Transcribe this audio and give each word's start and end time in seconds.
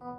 שלום, 0.00 0.12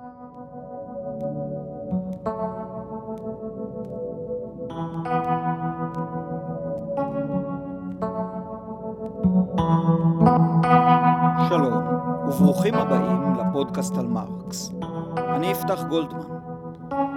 וברוכים 12.27 12.73
הבאים 12.73 13.33
לפודקאסט 13.39 13.97
על 13.97 14.07
מרקס. 14.07 14.71
אני 15.17 15.51
אפתח 15.51 15.83
גולדמן. 15.89 16.19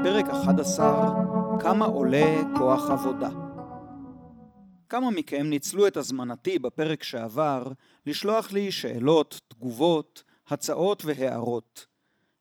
פרק 0.03 0.25
11, 0.29 1.15
כמה 1.61 1.85
עולה 1.85 2.43
כוח 2.59 2.91
עבודה. 2.91 3.31
כמה 4.89 5.11
מכם 5.11 5.47
ניצלו 5.47 5.87
את 5.87 5.97
הזמנתי 5.97 6.59
בפרק 6.59 7.03
שעבר 7.03 7.65
לשלוח 8.07 8.53
לי 8.53 8.73
שאלות, 8.73 9.41
תגובות, 9.49 10.23
הצעות 10.49 11.05
והערות. 11.05 11.94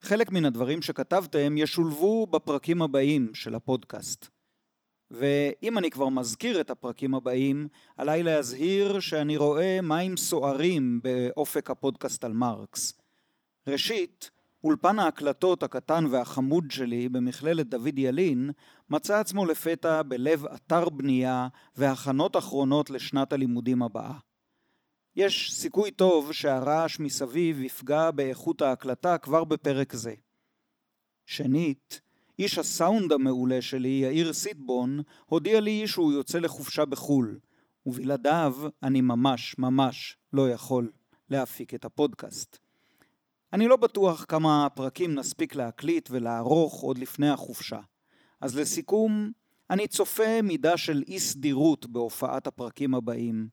חלק 0.04 0.32
מן 0.32 0.46
הדברים 0.46 0.82
שכתבתם 0.82 1.58
ישולבו 1.58 2.28
בפרקים 2.28 2.82
הבאים 2.82 3.34
של 3.34 3.56
הפודקאסט. 3.56 4.28
ואם 5.12 5.78
אני 5.78 5.90
כבר 5.90 6.10
מזכיר 6.10 6.62
את 6.62 6.70
הפרקים 6.70 7.16
הבאים, 7.16 7.68
עליי 7.98 8.24
להזהיר 8.24 9.00
שאני 9.00 9.38
רואה 9.38 9.82
מים 9.82 10.18
סוערים 10.18 11.00
באופק 11.04 11.70
הפודקאסט 11.70 12.24
על 12.24 12.34
מרקס. 12.34 12.94
ראשית, 13.68 14.32
אולפן 14.64 15.00
ההקלטות 15.00 15.64
הקטן 15.64 16.06
והחמוד 16.12 16.72
שלי 16.72 17.10
במכללת 17.10 17.70
דוד 17.70 18.00
ילין 18.00 18.52
מצא 18.90 19.20
עצמו 19.20 19.46
לפתע 19.46 20.02
בלב 20.02 20.46
אתר 20.46 20.90
בנייה 20.90 21.48
והכנות 21.76 22.38
אחרונות 22.38 22.90
לשנת 22.90 23.34
הלימודים 23.34 23.84
הבאה. 23.84 24.14
יש 25.16 25.54
סיכוי 25.54 25.92
טוב 25.92 26.32
שהרעש 26.32 27.00
מסביב 27.00 27.62
יפגע 27.62 28.12
באיכות 28.12 28.62
ההקלטה 28.62 29.18
כבר 29.18 29.44
בפרק 29.44 29.94
זה. 29.94 30.14
שנית, 31.26 32.02
איש 32.40 32.58
הסאונד 32.58 33.12
המעולה 33.12 33.62
שלי, 33.62 34.02
יאיר 34.04 34.34
סיטבון, 34.34 35.00
הודיע 35.26 35.60
לי 35.60 35.88
שהוא 35.88 36.14
יוצא 36.14 36.40
לחופשה 36.40 36.86
בחו"ל, 36.86 37.40
ובלעדיו 37.86 38.56
אני 38.84 39.02
ממש 39.02 39.56
ממש 39.58 40.18
לא 40.34 40.50
יכול 40.50 40.92
להפיק 41.30 41.74
את 41.74 41.86
הפודקאסט. 41.86 42.58
אני 43.54 43.68
לא 43.68 43.76
בטוח 43.76 44.26
כמה 44.28 44.68
פרקים 44.76 45.16
נספיק 45.16 45.56
להקליט 45.56 46.10
ולערוך 46.12 46.82
עוד 46.82 46.98
לפני 46.98 47.30
החופשה. 47.30 47.80
אז 48.42 48.58
לסיכום, 48.58 49.32
אני 49.70 49.88
צופה 49.88 50.42
מידה 50.44 50.78
של 50.78 51.04
אי 51.08 51.20
סדירות 51.20 51.86
בהופעת 51.86 52.48
הפרקים 52.48 52.96
הבאים. 52.96 53.48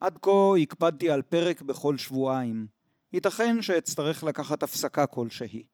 עד 0.00 0.18
כה 0.22 0.56
הקפדתי 0.62 1.10
על 1.10 1.22
פרק 1.22 1.62
בכל 1.62 1.96
שבועיים. 1.96 2.66
ייתכן 3.12 3.62
שאצטרך 3.62 4.24
לקחת 4.24 4.62
הפסקה 4.62 5.06
כלשהי. 5.06 5.64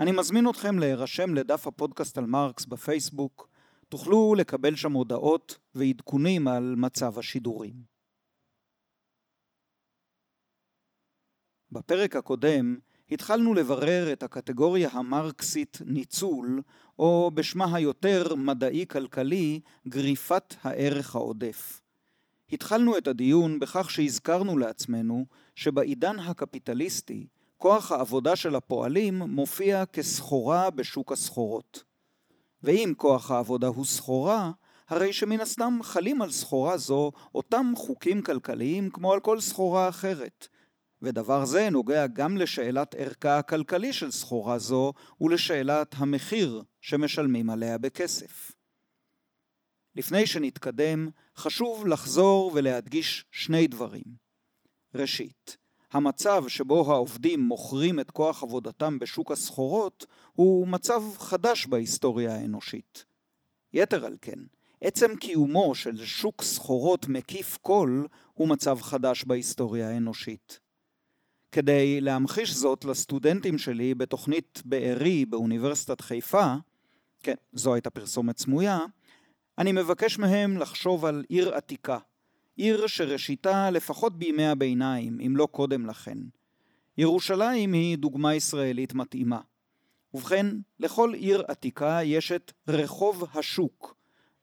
אני 0.00 0.12
מזמין 0.12 0.48
אתכם 0.50 0.78
להירשם 0.78 1.34
לדף 1.34 1.66
הפודקאסט 1.66 2.18
על 2.18 2.26
מרקס 2.26 2.64
בפייסבוק, 2.64 3.48
תוכלו 3.88 4.34
לקבל 4.38 4.76
שם 4.76 4.92
הודעות 4.92 5.58
ועדכונים 5.74 6.48
על 6.48 6.74
מצב 6.76 7.18
השידורים. 7.18 7.74
בפרק 11.72 12.16
הקודם 12.16 12.76
התחלנו 13.10 13.54
לברר 13.54 14.12
את 14.12 14.22
הקטגוריה 14.22 14.88
המרקסית 14.92 15.78
ניצול, 15.86 16.62
או 16.98 17.30
בשמה 17.34 17.76
היותר 17.76 18.34
מדעי-כלכלי, 18.34 19.60
גריפת 19.88 20.54
הערך 20.62 21.14
העודף. 21.14 21.80
התחלנו 22.52 22.98
את 22.98 23.08
הדיון 23.08 23.58
בכך 23.58 23.90
שהזכרנו 23.90 24.58
לעצמנו 24.58 25.26
שבעידן 25.54 26.18
הקפיטליסטי 26.18 27.26
כוח 27.56 27.92
העבודה 27.92 28.36
של 28.36 28.56
הפועלים 28.56 29.18
מופיע 29.18 29.86
כסחורה 29.86 30.70
בשוק 30.70 31.12
הסחורות. 31.12 31.84
ואם 32.62 32.92
כוח 32.96 33.30
העבודה 33.30 33.66
הוא 33.66 33.84
סחורה, 33.84 34.50
הרי 34.88 35.12
שמן 35.12 35.40
הסתם 35.40 35.78
חלים 35.82 36.22
על 36.22 36.30
סחורה 36.30 36.76
זו 36.76 37.12
אותם 37.34 37.72
חוקים 37.76 38.22
כלכליים 38.22 38.90
כמו 38.90 39.12
על 39.12 39.20
כל 39.20 39.40
סחורה 39.40 39.88
אחרת. 39.88 40.48
ודבר 41.02 41.44
זה 41.44 41.70
נוגע 41.70 42.06
גם 42.06 42.36
לשאלת 42.36 42.94
ערכה 42.98 43.38
הכלכלי 43.38 43.92
של 43.92 44.10
סחורה 44.10 44.58
זו 44.58 44.92
ולשאלת 45.20 45.94
המחיר 45.98 46.62
שמשלמים 46.80 47.50
עליה 47.50 47.78
בכסף. 47.78 48.59
לפני 50.00 50.26
שנתקדם, 50.26 51.08
חשוב 51.36 51.86
לחזור 51.86 52.50
ולהדגיש 52.54 53.24
שני 53.30 53.66
דברים. 53.66 54.04
ראשית, 54.94 55.56
המצב 55.92 56.44
שבו 56.48 56.92
העובדים 56.92 57.40
מוכרים 57.40 58.00
את 58.00 58.10
כוח 58.10 58.42
עבודתם 58.42 58.98
בשוק 58.98 59.32
הסחורות 59.32 60.06
הוא 60.32 60.68
מצב 60.68 61.02
חדש 61.18 61.66
בהיסטוריה 61.66 62.34
האנושית. 62.34 63.04
יתר 63.72 64.06
על 64.06 64.16
כן, 64.20 64.38
עצם 64.80 65.16
קיומו 65.16 65.74
של 65.74 66.04
שוק 66.04 66.42
סחורות 66.42 67.08
מקיף 67.08 67.58
כל 67.62 68.04
הוא 68.34 68.48
מצב 68.48 68.80
חדש 68.80 69.24
בהיסטוריה 69.24 69.90
האנושית. 69.90 70.60
כדי 71.52 72.00
להמחיש 72.00 72.54
זאת 72.54 72.84
לסטודנטים 72.84 73.58
שלי 73.58 73.94
בתוכנית 73.94 74.62
בארי 74.64 75.24
באוניברסיטת 75.24 76.00
חיפה, 76.00 76.54
כן, 77.22 77.34
זו 77.52 77.74
הייתה 77.74 77.90
פרסומת 77.90 78.38
סמויה, 78.38 78.78
אני 79.60 79.72
מבקש 79.72 80.18
מהם 80.18 80.56
לחשוב 80.56 81.04
על 81.04 81.24
עיר 81.28 81.54
עתיקה, 81.54 81.98
עיר 82.56 82.86
שראשיתה 82.86 83.70
לפחות 83.70 84.18
בימי 84.18 84.46
הביניים, 84.46 85.20
אם 85.26 85.36
לא 85.36 85.48
קודם 85.50 85.86
לכן. 85.86 86.18
ירושלים 86.98 87.72
היא 87.72 87.98
דוגמה 87.98 88.34
ישראלית 88.34 88.94
מתאימה. 88.94 89.40
ובכן, 90.14 90.46
לכל 90.78 91.14
עיר 91.14 91.42
עתיקה 91.48 92.00
יש 92.04 92.32
את 92.32 92.52
רחוב 92.68 93.24
השוק, 93.34 93.94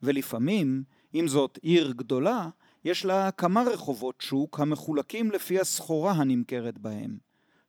ולפעמים, 0.01 0.83
אם 1.15 1.27
זאת 1.27 1.59
עיר 1.61 1.91
גדולה, 1.91 2.49
יש 2.85 3.05
לה 3.05 3.31
כמה 3.31 3.63
רחובות 3.63 4.21
שוק 4.21 4.59
המחולקים 4.59 5.31
לפי 5.31 5.59
הסחורה 5.59 6.11
הנמכרת 6.11 6.77
בהם. 6.77 7.17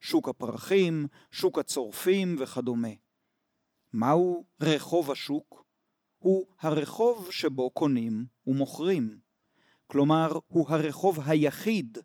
שוק 0.01 0.29
הפרחים, 0.29 1.07
שוק 1.31 1.59
הצורפים 1.59 2.37
וכדומה. 2.39 2.93
מהו 3.93 4.45
רחוב 4.61 5.11
השוק? 5.11 5.68
הוא 6.19 6.47
הרחוב 6.61 7.33
שבו 7.33 7.71
קונים 7.71 8.27
ומוכרים. 8.47 9.19
כלומר, 9.87 10.39
הוא 10.47 10.67
הרחוב 10.69 11.19
היחיד 11.27 11.99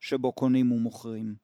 שבו 0.00 0.32
קונים 0.32 0.72
ומוכרים. 0.72 1.34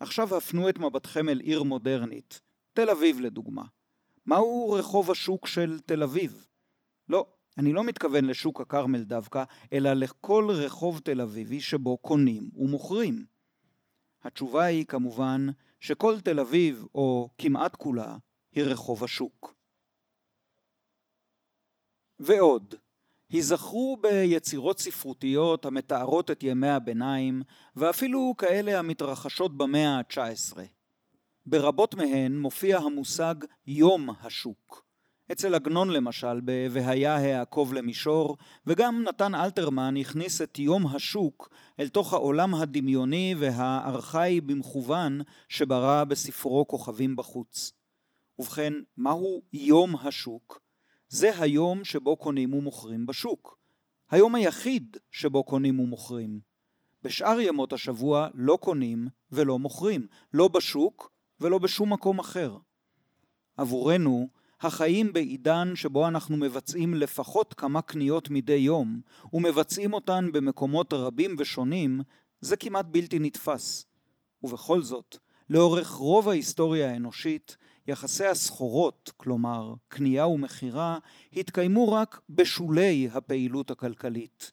עכשיו 0.00 0.36
הפנו 0.36 0.68
את 0.68 0.78
מבטכם 0.78 1.28
אל 1.28 1.40
עיר 1.40 1.62
מודרנית, 1.62 2.40
תל 2.72 2.90
אביב 2.90 3.20
לדוגמה. 3.20 3.64
מהו 4.26 4.72
רחוב 4.72 5.10
השוק 5.10 5.46
של 5.46 5.80
תל 5.80 6.02
אביב? 6.02 6.46
לא, 7.08 7.26
אני 7.58 7.72
לא 7.72 7.84
מתכוון 7.84 8.24
לשוק 8.24 8.60
הכרמל 8.60 9.02
דווקא, 9.02 9.44
אלא 9.72 9.92
לכל 9.92 10.48
רחוב 10.50 10.98
תל 10.98 11.20
אביבי 11.20 11.60
שבו 11.60 11.98
קונים 11.98 12.50
ומוכרים. 12.56 13.24
התשובה 14.22 14.64
היא 14.64 14.86
כמובן 14.86 15.46
שכל 15.80 16.20
תל 16.20 16.40
אביב, 16.40 16.84
או 16.94 17.28
כמעט 17.38 17.76
כולה, 17.76 18.16
היא 18.52 18.64
רחוב 18.64 19.04
השוק. 19.04 19.54
ועוד, 22.20 22.74
היזכרו 23.30 23.96
ביצירות 24.00 24.78
ספרותיות 24.78 25.64
המתארות 25.64 26.30
את 26.30 26.42
ימי 26.42 26.68
הביניים, 26.68 27.42
ואפילו 27.76 28.34
כאלה 28.38 28.78
המתרחשות 28.78 29.56
במאה 29.56 29.98
ה-19. 29.98 30.58
ברבות 31.46 31.94
מהן 31.94 32.38
מופיע 32.38 32.78
המושג 32.78 33.34
יום 33.66 34.10
השוק. 34.22 34.84
אצל 35.32 35.54
עגנון 35.54 35.90
למשל, 35.90 36.40
ב"והיה 36.44 37.16
העקוב 37.16 37.74
למישור", 37.74 38.36
וגם 38.66 39.02
נתן 39.02 39.34
אלתרמן 39.34 39.96
הכניס 39.96 40.42
את 40.42 40.58
יום 40.58 40.86
השוק 40.86 41.48
אל 41.80 41.88
תוך 41.88 42.12
העולם 42.12 42.54
הדמיוני 42.54 43.34
והארכאי 43.38 44.40
במכוון 44.40 45.20
שברא 45.48 46.04
בספרו 46.04 46.68
כוכבים 46.68 47.16
בחוץ. 47.16 47.72
ובכן, 48.38 48.72
מהו 48.96 49.42
יום 49.52 49.96
השוק? 49.96 50.63
זה 51.14 51.40
היום 51.40 51.84
שבו 51.84 52.16
קונים 52.16 52.54
ומוכרים 52.54 53.06
בשוק. 53.06 53.58
היום 54.10 54.34
היחיד 54.34 54.96
שבו 55.10 55.44
קונים 55.44 55.80
ומוכרים. 55.80 56.40
בשאר 57.02 57.40
ימות 57.40 57.72
השבוע 57.72 58.28
לא 58.34 58.58
קונים 58.60 59.08
ולא 59.32 59.58
מוכרים, 59.58 60.06
לא 60.32 60.48
בשוק 60.48 61.10
ולא 61.40 61.58
בשום 61.58 61.92
מקום 61.92 62.18
אחר. 62.18 62.56
עבורנו, 63.56 64.28
החיים 64.60 65.12
בעידן 65.12 65.72
שבו 65.74 66.08
אנחנו 66.08 66.36
מבצעים 66.36 66.94
לפחות 66.94 67.54
כמה 67.54 67.82
קניות 67.82 68.30
מדי 68.30 68.52
יום, 68.52 69.00
ומבצעים 69.32 69.92
אותן 69.92 70.32
במקומות 70.32 70.92
רבים 70.92 71.36
ושונים, 71.38 72.00
זה 72.40 72.56
כמעט 72.56 72.86
בלתי 72.90 73.18
נתפס. 73.18 73.86
ובכל 74.42 74.82
זאת, 74.82 75.16
לאורך 75.50 75.90
רוב 75.90 76.28
ההיסטוריה 76.28 76.90
האנושית, 76.90 77.56
יחסי 77.88 78.26
הסחורות, 78.26 79.12
כלומר 79.16 79.74
קנייה 79.88 80.26
ומכירה, 80.26 80.98
התקיימו 81.32 81.92
רק 81.92 82.20
בשולי 82.30 83.08
הפעילות 83.12 83.70
הכלכלית. 83.70 84.52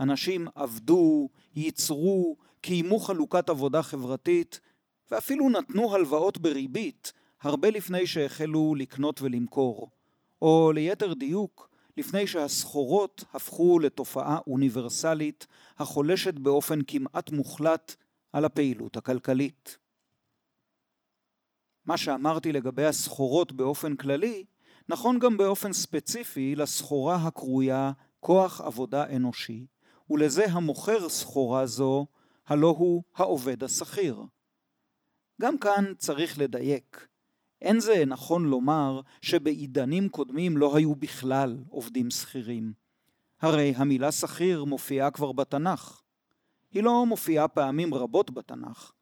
אנשים 0.00 0.48
עבדו, 0.54 1.28
ייצרו, 1.54 2.36
קיימו 2.60 2.98
חלוקת 2.98 3.48
עבודה 3.48 3.82
חברתית, 3.82 4.60
ואפילו 5.10 5.50
נתנו 5.50 5.94
הלוואות 5.94 6.38
בריבית 6.38 7.12
הרבה 7.42 7.70
לפני 7.70 8.06
שהחלו 8.06 8.74
לקנות 8.74 9.22
ולמכור, 9.22 9.90
או 10.42 10.72
ליתר 10.74 11.14
דיוק, 11.14 11.70
לפני 11.96 12.26
שהסחורות 12.26 13.24
הפכו 13.32 13.78
לתופעה 13.78 14.38
אוניברסלית 14.46 15.46
החולשת 15.78 16.34
באופן 16.34 16.78
כמעט 16.86 17.30
מוחלט 17.30 17.94
על 18.32 18.44
הפעילות 18.44 18.96
הכלכלית. 18.96 19.79
מה 21.90 21.96
שאמרתי 21.96 22.52
לגבי 22.52 22.84
הסחורות 22.84 23.52
באופן 23.52 23.96
כללי, 23.96 24.44
נכון 24.88 25.18
גם 25.18 25.36
באופן 25.36 25.72
ספציפי 25.72 26.54
לסחורה 26.56 27.16
הקרויה 27.16 27.92
כוח 28.20 28.60
עבודה 28.60 29.16
אנושי, 29.16 29.66
ולזה 30.10 30.44
המוכר 30.44 31.08
סחורה 31.08 31.66
זו, 31.66 32.06
הלא 32.46 32.74
הוא 32.78 33.02
העובד 33.16 33.64
השכיר. 33.64 34.22
גם 35.40 35.58
כאן 35.58 35.92
צריך 35.98 36.38
לדייק. 36.38 37.06
אין 37.62 37.80
זה 37.80 38.04
נכון 38.06 38.44
לומר 38.44 39.00
שבעידנים 39.22 40.08
קודמים 40.08 40.56
לא 40.56 40.76
היו 40.76 40.94
בכלל 40.94 41.58
עובדים 41.68 42.10
שכירים. 42.10 42.72
הרי 43.40 43.74
המילה 43.76 44.12
שכיר 44.12 44.64
מופיעה 44.64 45.10
כבר 45.10 45.32
בתנ"ך. 45.32 46.02
היא 46.72 46.82
לא 46.82 47.06
מופיעה 47.06 47.48
פעמים 47.48 47.94
רבות 47.94 48.30
בתנ"ך, 48.30 48.92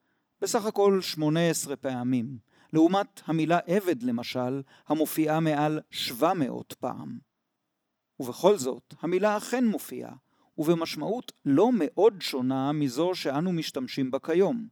בסך 0.41 0.65
הכל 0.65 1.01
18 1.01 1.77
פעמים, 1.77 2.39
לעומת 2.73 3.21
המילה 3.27 3.59
עבד 3.67 4.03
למשל, 4.03 4.63
המופיעה 4.87 5.41
מעל 5.41 5.81
700 5.91 6.73
פעם. 6.73 7.19
ובכל 8.21 8.57
זאת, 8.57 8.95
המילה 9.01 9.37
אכן 9.37 9.65
מופיעה, 9.65 10.13
ובמשמעות 10.59 11.33
לא 11.45 11.71
מאוד 11.75 12.15
שונה 12.21 12.73
מזו 12.73 13.15
שאנו 13.15 13.53
משתמשים 13.53 14.11
בה 14.11 14.19
כיום. 14.19 14.69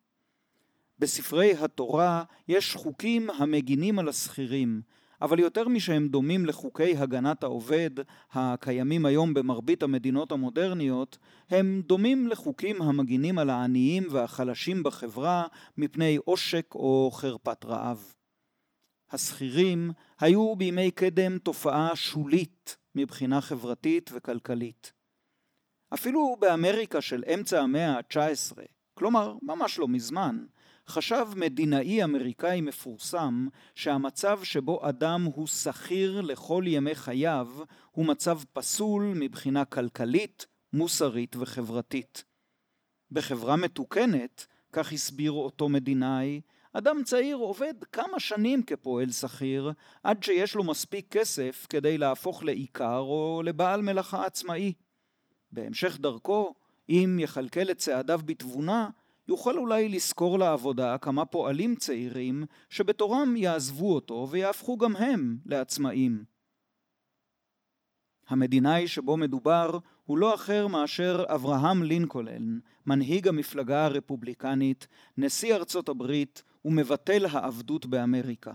בספרי 0.98 1.52
התורה 1.52 2.24
יש 2.48 2.74
חוקים 2.74 3.30
המגינים 3.30 3.98
על 3.98 4.08
השכירים, 4.08 4.82
אבל 5.22 5.38
יותר 5.38 5.68
משהם 5.68 6.08
דומים 6.08 6.46
לחוקי 6.46 6.96
הגנת 6.96 7.42
העובד 7.42 7.90
הקיימים 8.32 9.06
היום 9.06 9.34
במרבית 9.34 9.82
המדינות 9.82 10.32
המודרניות, 10.32 11.18
הם 11.50 11.82
דומים 11.86 12.28
לחוקים 12.28 12.82
המגינים 12.82 13.38
על 13.38 13.50
העניים 13.50 14.06
והחלשים 14.10 14.82
בחברה 14.82 15.46
מפני 15.76 16.18
עושק 16.24 16.74
או 16.74 17.10
חרפת 17.12 17.64
רעב. 17.64 18.14
השכירים 19.10 19.90
היו 20.20 20.56
בימי 20.56 20.90
קדם 20.90 21.38
תופעה 21.38 21.96
שולית 21.96 22.76
מבחינה 22.94 23.40
חברתית 23.40 24.10
וכלכלית. 24.14 24.92
אפילו 25.94 26.36
באמריקה 26.40 27.00
של 27.00 27.24
אמצע 27.34 27.60
המאה 27.60 27.96
ה-19, 27.96 28.58
כלומר 28.94 29.34
ממש 29.42 29.78
לא 29.78 29.88
מזמן, 29.88 30.44
חשב 30.88 31.26
מדינאי 31.36 32.04
אמריקאי 32.04 32.60
מפורסם 32.60 33.48
שהמצב 33.74 34.40
שבו 34.42 34.88
אדם 34.88 35.24
הוא 35.24 35.46
שכיר 35.46 36.20
לכל 36.20 36.64
ימי 36.66 36.94
חייו 36.94 37.48
הוא 37.90 38.06
מצב 38.06 38.40
פסול 38.52 39.12
מבחינה 39.16 39.64
כלכלית, 39.64 40.46
מוסרית 40.72 41.36
וחברתית. 41.36 42.24
בחברה 43.10 43.56
מתוקנת, 43.56 44.46
כך 44.72 44.92
הסביר 44.92 45.32
אותו 45.32 45.68
מדינאי, 45.68 46.40
אדם 46.72 47.02
צעיר 47.04 47.36
עובד 47.36 47.74
כמה 47.92 48.20
שנים 48.20 48.62
כפועל 48.62 49.10
שכיר 49.10 49.72
עד 50.02 50.22
שיש 50.22 50.54
לו 50.54 50.64
מספיק 50.64 51.06
כסף 51.10 51.66
כדי 51.68 51.98
להפוך 51.98 52.44
לעיקר 52.44 52.98
או 52.98 53.42
לבעל 53.44 53.82
מלאכה 53.82 54.26
עצמאי. 54.26 54.72
בהמשך 55.52 55.98
דרכו, 56.00 56.54
אם 56.88 57.18
יכלכל 57.20 57.70
את 57.70 57.78
צעדיו 57.78 58.20
בתבונה, 58.24 58.90
יוכל 59.28 59.58
אולי 59.58 59.88
לשכור 59.88 60.38
לעבודה 60.38 60.98
כמה 60.98 61.24
פועלים 61.24 61.74
צעירים 61.74 62.44
שבתורם 62.70 63.36
יעזבו 63.36 63.94
אותו 63.94 64.28
ויהפכו 64.30 64.78
גם 64.78 64.96
הם 64.96 65.38
לעצמאים. 65.46 66.24
המדינאי 68.28 68.88
שבו 68.88 69.16
מדובר 69.16 69.78
הוא 70.04 70.18
לא 70.18 70.34
אחר 70.34 70.66
מאשר 70.66 71.24
אברהם 71.28 71.82
לינקולן, 71.82 72.58
מנהיג 72.86 73.28
המפלגה 73.28 73.84
הרפובליקנית, 73.84 74.86
נשיא 75.16 75.54
ארצות 75.54 75.88
הברית 75.88 76.42
ומבטל 76.64 77.26
העבדות 77.26 77.86
באמריקה. 77.86 78.52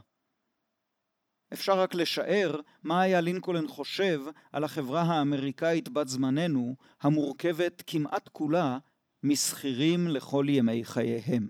אפשר 1.53 1.79
רק 1.79 1.95
לשער 1.95 2.59
מה 2.83 3.01
היה 3.01 3.21
לינקולן 3.21 3.67
חושב 3.67 4.21
על 4.51 4.63
החברה 4.63 5.01
האמריקאית 5.01 5.89
בת 5.89 6.07
זמננו, 6.07 6.75
המורכבת 7.01 7.83
כמעט 7.87 8.29
כולה 8.31 8.77
משכירים 9.23 10.07
לכל 10.07 10.45
ימי 10.49 10.85
חייהם. 10.85 11.47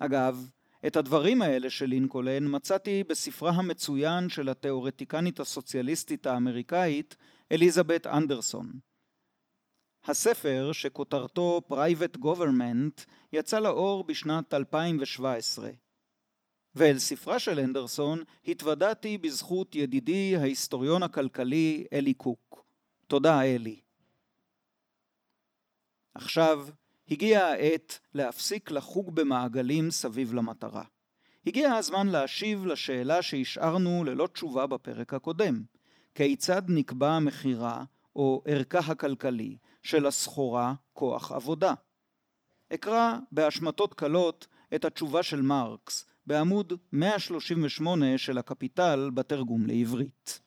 אגב, 0.00 0.50
את 0.86 0.96
הדברים 0.96 1.42
האלה 1.42 1.70
של 1.70 1.86
לינקולן 1.86 2.44
מצאתי 2.48 3.04
בספרה 3.04 3.50
המצוין 3.50 4.28
של 4.28 4.48
התיאורטיקנית 4.48 5.40
הסוציאליסטית 5.40 6.26
האמריקאית 6.26 7.16
אליזבת 7.52 8.06
אנדרסון. 8.06 8.72
הספר, 10.04 10.70
שכותרתו 10.72 11.60
Private 11.70 12.18
Government, 12.18 13.04
יצא 13.32 13.58
לאור 13.58 14.04
בשנת 14.04 14.54
2017. 14.54 15.70
ואל 16.74 16.98
ספרה 16.98 17.38
של 17.38 17.58
אנדרסון 17.58 18.22
התוודעתי 18.46 19.18
בזכות 19.18 19.74
ידידי 19.74 20.36
ההיסטוריון 20.36 21.02
הכלכלי 21.02 21.86
אלי 21.92 22.14
קוק. 22.14 22.64
תודה 23.06 23.42
אלי. 23.42 23.81
עכשיו 26.14 26.66
הגיעה 27.10 27.52
העת 27.52 27.98
להפסיק 28.14 28.70
לחוג 28.70 29.14
במעגלים 29.14 29.90
סביב 29.90 30.34
למטרה. 30.34 30.84
הגיע 31.46 31.72
הזמן 31.72 32.06
להשיב 32.06 32.66
לשאלה 32.66 33.22
שהשארנו 33.22 34.04
ללא 34.04 34.26
תשובה 34.26 34.66
בפרק 34.66 35.14
הקודם. 35.14 35.62
כיצד 36.14 36.62
נקבע 36.68 37.18
מחירה 37.18 37.84
או 38.16 38.42
ערכה 38.46 38.78
הכלכלי 38.78 39.56
של 39.82 40.06
הסחורה 40.06 40.74
כוח 40.92 41.32
עבודה? 41.32 41.74
אקרא 42.74 43.18
בהשמטות 43.32 43.94
קלות 43.94 44.46
את 44.74 44.84
התשובה 44.84 45.22
של 45.22 45.42
מרקס 45.42 46.06
בעמוד 46.26 46.72
138 46.92 48.18
של 48.18 48.38
הקפיטל 48.38 49.10
בתרגום 49.14 49.66
לעברית. 49.66 50.40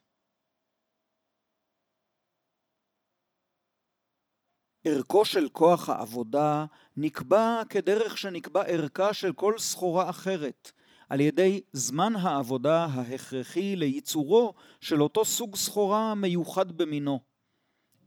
ערכו 4.88 5.26
של 5.26 5.48
כוח 5.52 5.90
העבודה 5.90 6.66
נקבע 6.98 7.62
כדרך 7.70 8.18
שנקבע 8.18 8.62
ערכה 8.62 9.14
של 9.14 9.34
כל 9.34 9.54
סחורה 9.58 10.10
אחרת, 10.10 10.72
על 11.10 11.20
ידי 11.22 11.62
זמן 11.74 12.16
העבודה 12.16 12.86
ההכרחי 12.86 13.76
לייצורו 13.76 14.54
של 14.82 15.04
אותו 15.04 15.26
סוג 15.26 15.56
סחורה 15.56 16.16
מיוחד 16.16 16.72
במינו. 16.72 17.20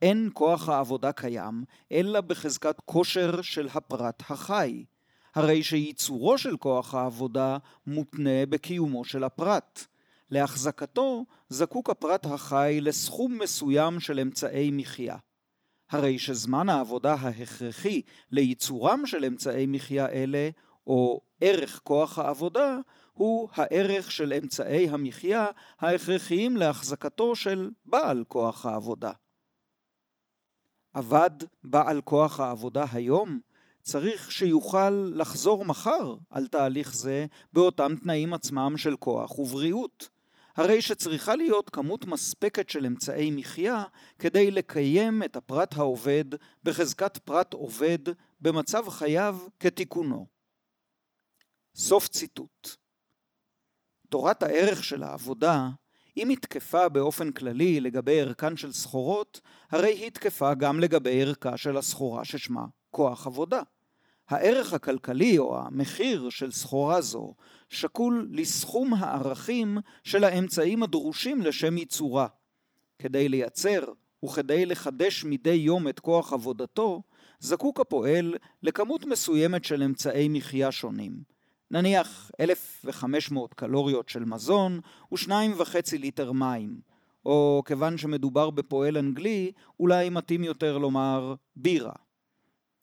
אין 0.03 0.31
כוח 0.33 0.69
העבודה 0.69 1.13
קיים, 1.13 1.65
אלא 1.93 2.21
בחזקת 2.21 2.81
כושר 2.85 3.43
של 3.43 3.69
הפרט 3.75 4.23
החי. 4.31 4.85
הרי 5.35 5.63
שייצורו 5.63 6.39
של 6.39 6.57
כוח 6.57 6.95
העבודה 6.95 7.59
מותנה 7.87 8.47
בקיומו 8.49 9.05
של 9.05 9.25
הפרט. 9.25 9.85
להחזקתו 10.31 11.25
זקוק 11.49 11.91
הפרט 11.91 12.27
החי 12.27 12.79
לסכום 12.83 13.39
מסוים 13.39 14.01
של 14.01 14.21
אמצעי 14.21 14.71
מחיה. 14.71 15.17
הרי 15.91 16.19
שזמן 16.19 16.69
העבודה 16.69 17.15
ההכרחי 17.15 18.03
לייצורם 18.31 19.07
של 19.07 19.25
אמצעי 19.25 19.67
מחיה 19.67 20.09
אלה, 20.09 20.51
או 20.87 21.21
ערך 21.41 21.81
כוח 21.85 22.19
העבודה, 22.19 22.79
הוא 23.13 23.49
הערך 23.55 24.13
של 24.13 24.33
אמצעי 24.33 24.89
המחיה 24.89 25.47
ההכרחיים 25.79 26.57
להחזקתו 26.57 27.37
של 27.37 27.71
בעל 27.85 28.25
כוח 28.29 28.67
העבודה. 28.67 29.13
עבד 30.95 31.31
בעל 31.65 32.01
כוח 32.01 32.41
העבודה 32.41 32.85
היום, 32.93 33.41
צריך 33.83 34.33
שיוכל 34.33 34.91
לחזור 34.91 35.65
מחר 35.65 36.15
על 36.31 36.47
תהליך 36.47 36.95
זה 36.95 37.27
באותם 37.53 37.97
תנאים 38.03 38.35
עצמם 38.35 38.77
של 38.77 38.97
כוח 38.97 39.39
ובריאות. 39.39 40.18
הרי 40.59 40.83
שצריכה 40.83 41.37
להיות 41.37 41.71
כמות 41.71 42.05
מספקת 42.05 42.71
של 42.71 42.87
אמצעי 42.87 43.31
מחיה 43.31 43.85
כדי 44.19 44.51
לקיים 44.51 45.23
את 45.23 45.37
הפרט 45.37 45.77
העובד 45.77 46.25
בחזקת 46.63 47.17
פרט 47.19 47.53
עובד 47.53 47.99
במצב 48.41 48.89
חייו 48.89 49.39
כתיקונו. 49.61 50.27
סוף 51.75 52.09
ציטוט. 52.09 52.77
תורת 54.09 54.43
הערך 54.43 54.85
של 54.85 55.03
העבודה, 55.03 55.69
אם 56.17 56.29
היא 56.29 56.37
תקפה 56.37 56.89
באופן 56.89 57.33
כללי 57.33 57.81
לגבי 57.81 58.21
ערכן 58.21 58.57
של 58.57 58.73
סחורות, 58.73 59.41
הרי 59.71 59.91
היא 59.93 60.11
תקפה 60.11 60.55
גם 60.55 60.81
לגבי 60.81 61.23
ערכה 61.23 61.57
של 61.57 61.77
הסחורה 61.77 62.25
ששמה 62.25 62.67
כוח 62.91 63.27
עבודה. 63.27 63.63
הערך 64.29 64.73
הכלכלי 64.73 65.39
או 65.39 65.59
המחיר 65.59 66.31
של 66.31 66.51
סחורה 66.51 67.01
זו 67.01 67.35
שקול 67.69 68.29
לסכום 68.33 68.95
הערכים 68.95 69.79
של 70.05 70.25
האמצעים 70.25 70.83
הדרושים 70.83 71.43
לשם 71.43 71.79
ייצורה. 71.79 72.27
כדי 72.99 73.29
לייצר 73.29 73.85
וכדי 74.25 74.67
לחדש 74.67 75.25
מדי 75.25 75.51
יום 75.51 75.89
את 75.89 76.01
כוח 76.01 76.33
עבודתו, 76.33 77.03
זקוק 77.41 77.81
הפועל 77.81 78.35
לכמות 78.63 79.05
מסוימת 79.05 79.65
של 79.65 79.83
אמצעי 79.83 80.29
מחיה 80.29 80.73
שונים. 80.73 81.13
נניח 81.71 82.31
1,500 82.41 83.55
קלוריות 83.55 84.09
של 84.09 84.25
מזון 84.25 84.81
ו-2.5 85.13 85.99
ליטר 85.99 86.33
מים. 86.33 86.81
או 87.27 87.63
כיוון 87.67 87.99
שמדובר 87.99 88.51
בפועל 88.51 88.97
אנגלי, 88.97 89.53
אולי 89.81 90.11
מתאים 90.11 90.45
יותר 90.45 90.79
לומר 90.79 91.35
בירה. 91.57 91.93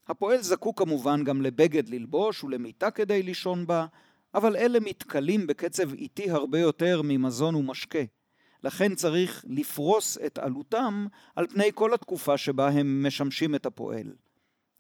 הפועל 0.07 0.41
זקוק 0.41 0.79
כמובן 0.79 1.23
גם 1.23 1.41
לבגד 1.41 1.89
ללבוש 1.89 2.43
ולמיטה 2.43 2.91
כדי 2.91 3.23
לישון 3.23 3.67
בה, 3.67 3.85
אבל 4.33 4.55
אלה 4.55 4.79
מתכלים 4.79 5.47
בקצב 5.47 5.93
איטי 5.93 6.31
הרבה 6.31 6.59
יותר 6.59 7.01
ממזון 7.03 7.55
ומשקה. 7.55 7.99
לכן 8.63 8.95
צריך 8.95 9.45
לפרוס 9.47 10.17
את 10.25 10.37
עלותם 10.37 11.07
על 11.35 11.47
פני 11.47 11.71
כל 11.75 11.93
התקופה 11.93 12.37
שבה 12.37 12.67
הם 12.69 13.07
משמשים 13.07 13.55
את 13.55 13.65
הפועל. 13.65 14.13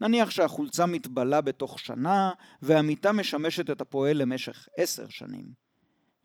נניח 0.01 0.29
שהחולצה 0.29 0.85
מתבלה 0.85 1.41
בתוך 1.41 1.79
שנה 1.79 2.31
והמיטה 2.61 3.11
משמשת 3.11 3.69
את 3.69 3.81
הפועל 3.81 4.17
למשך 4.17 4.67
עשר 4.77 5.09
שנים. 5.09 5.45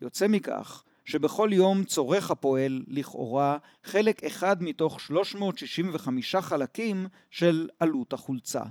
יוצא 0.01 0.27
מכך 0.27 0.83
שבכל 1.05 1.49
יום 1.53 1.83
צורך 1.83 2.31
הפועל 2.31 2.83
לכאורה 2.87 3.57
חלק 3.83 4.23
אחד 4.23 4.63
מתוך 4.63 5.01
365 5.01 6.35
חלקים 6.35 7.07
של 7.29 7.69
עלות 7.79 8.13
החולצה, 8.13 8.63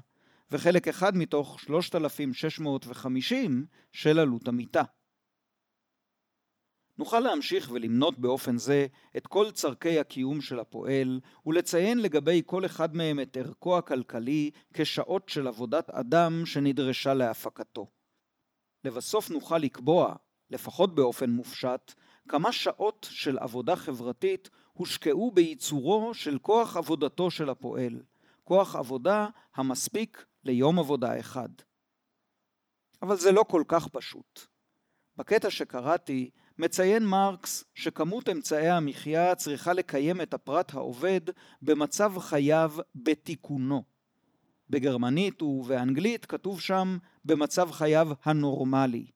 וחלק 0.53 0.89
אחד 0.89 1.17
מתוך 1.17 1.61
3,650 1.61 3.67
של 3.93 4.19
עלות 4.19 4.49
המיטה. 4.49 4.83
נוכל 6.99 7.21
להמשיך 7.21 7.71
ולמנות 7.73 8.19
באופן 8.19 8.59
זה 8.59 8.87
את 9.17 9.27
כל 9.27 9.51
צורכי 9.51 9.99
הקיום 9.99 10.41
של 10.41 10.61
הפועל 10.61 11.21
ולציין 11.47 11.99
לגבי 11.99 12.43
כל 12.47 12.67
אחד 12.67 12.97
מהם 12.97 13.21
את 13.21 13.37
ערכו 13.37 13.79
הכלכלי 13.79 14.51
כשעות 14.75 15.29
של 15.29 15.47
עבודת 15.47 15.91
אדם 15.91 16.47
שנדרשה 16.47 17.15
להפקתו. 17.15 17.87
לבסוף 18.85 19.31
נוכל 19.31 19.59
לקבוע, 19.59 20.15
לפחות 20.51 20.95
באופן 20.95 21.31
מופשט, 21.31 21.95
כמה 22.29 22.53
שעות 22.53 23.09
של 23.11 23.39
עבודה 23.39 23.77
חברתית 23.77 24.51
הושקעו 24.73 25.31
בייצורו 25.31 26.15
של 26.15 26.39
כוח 26.39 26.77
עבודתו 26.77 27.31
של 27.31 27.51
הפועל, 27.51 28.03
כוח 28.51 28.77
עבודה 28.77 29.27
המספיק 29.55 30.25
ליום 30.45 30.79
עבודה 30.79 31.21
אחד. 31.21 31.49
אבל 33.03 33.17
זה 33.17 33.33
לא 33.33 33.45
כל 33.49 33.63
כך 33.69 33.89
פשוט. 33.89 34.41
בקטע 35.17 35.51
שקראתי 35.51 36.31
מציין 36.59 37.07
מרקס 37.07 37.65
שכמות 37.75 38.29
אמצעי 38.29 38.71
המחיה 38.71 39.35
צריכה 39.35 39.73
לקיים 39.73 40.21
את 40.21 40.35
הפרט 40.35 40.75
העובד 40.75 41.21
במצב 41.63 42.19
חייו 42.19 42.73
בתיקונו. 42.95 43.83
בגרמנית 44.71 45.43
ובאנגלית 45.43 46.27
כתוב 46.27 46.61
שם 46.61 46.99
במצב 47.25 47.71
חייו 47.71 48.09
הנורמלי. 48.25 49.07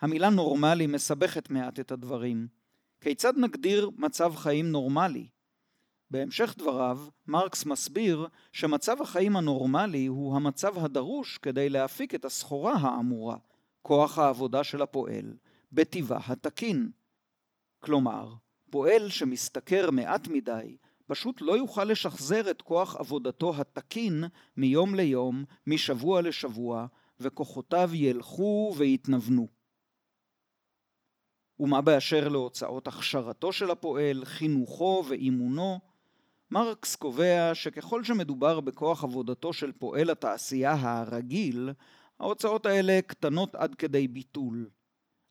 המילה 0.00 0.30
נורמלי 0.30 0.86
מסבכת 0.86 1.50
מעט 1.50 1.80
את 1.80 1.92
הדברים. 1.92 2.48
כיצד 3.00 3.38
נגדיר 3.38 3.90
מצב 3.96 4.36
חיים 4.36 4.72
נורמלי? 4.72 5.28
בהמשך 6.12 6.54
דבריו, 6.58 6.98
מרקס 7.26 7.66
מסביר 7.66 8.26
שמצב 8.52 9.02
החיים 9.02 9.36
הנורמלי 9.36 10.06
הוא 10.06 10.36
המצב 10.36 10.84
הדרוש 10.84 11.38
כדי 11.38 11.68
להפיק 11.68 12.14
את 12.14 12.24
הסחורה 12.24 12.72
האמורה, 12.72 13.36
כוח 13.82 14.18
העבודה 14.18 14.64
של 14.64 14.82
הפועל, 14.82 15.34
בטבעה 15.72 16.20
התקין. 16.26 16.90
כלומר, 17.80 18.34
פועל 18.70 19.08
שמשתכר 19.08 19.90
מעט 19.90 20.28
מדי, 20.28 20.76
פשוט 21.06 21.40
לא 21.40 21.56
יוכל 21.56 21.84
לשחזר 21.84 22.50
את 22.50 22.62
כוח 22.62 22.96
עבודתו 22.96 23.60
התקין 23.60 24.24
מיום 24.56 24.94
ליום, 24.94 25.44
משבוע 25.66 26.22
לשבוע, 26.22 26.86
וכוחותיו 27.20 27.90
ילכו 27.94 28.74
ויתנוונו. 28.76 29.48
ומה 31.60 31.80
באשר 31.80 32.28
להוצאות 32.28 32.88
הכשרתו 32.88 33.52
של 33.52 33.70
הפועל, 33.70 34.24
חינוכו 34.24 35.04
ואימונו? 35.08 35.91
מרקס 36.52 36.96
קובע 36.96 37.54
שככל 37.54 38.04
שמדובר 38.04 38.60
בכוח 38.60 39.04
עבודתו 39.04 39.52
של 39.52 39.72
פועל 39.72 40.10
התעשייה 40.10 40.72
הרגיל, 40.72 41.70
ההוצאות 42.20 42.66
האלה 42.66 43.00
קטנות 43.06 43.54
עד 43.54 43.74
כדי 43.74 44.08
ביטול. 44.08 44.70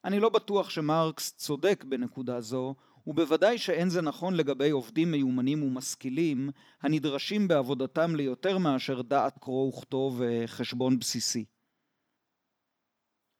אני 0.06 0.20
לא 0.20 0.30
בטוח 0.30 0.70
שמרקס 0.70 1.36
צודק 1.38 1.84
בנקודה 1.88 2.42
זו, 2.42 2.76
ובוודאי 3.08 3.58
שאין 3.58 3.90
זה 3.90 4.02
נכון 4.02 4.34
לגבי 4.34 4.70
עובדים 4.70 5.12
מיומנים 5.12 5.64
ומשכילים, 5.64 6.50
הנדרשים 6.82 7.48
בעבודתם 7.48 8.16
ליותר 8.16 8.58
מאשר 8.58 9.02
דעת 9.02 9.38
קרוא 9.38 9.68
וכתוב 9.70 10.22
וחשבון 10.22 11.00
בסיסי. 11.00 11.46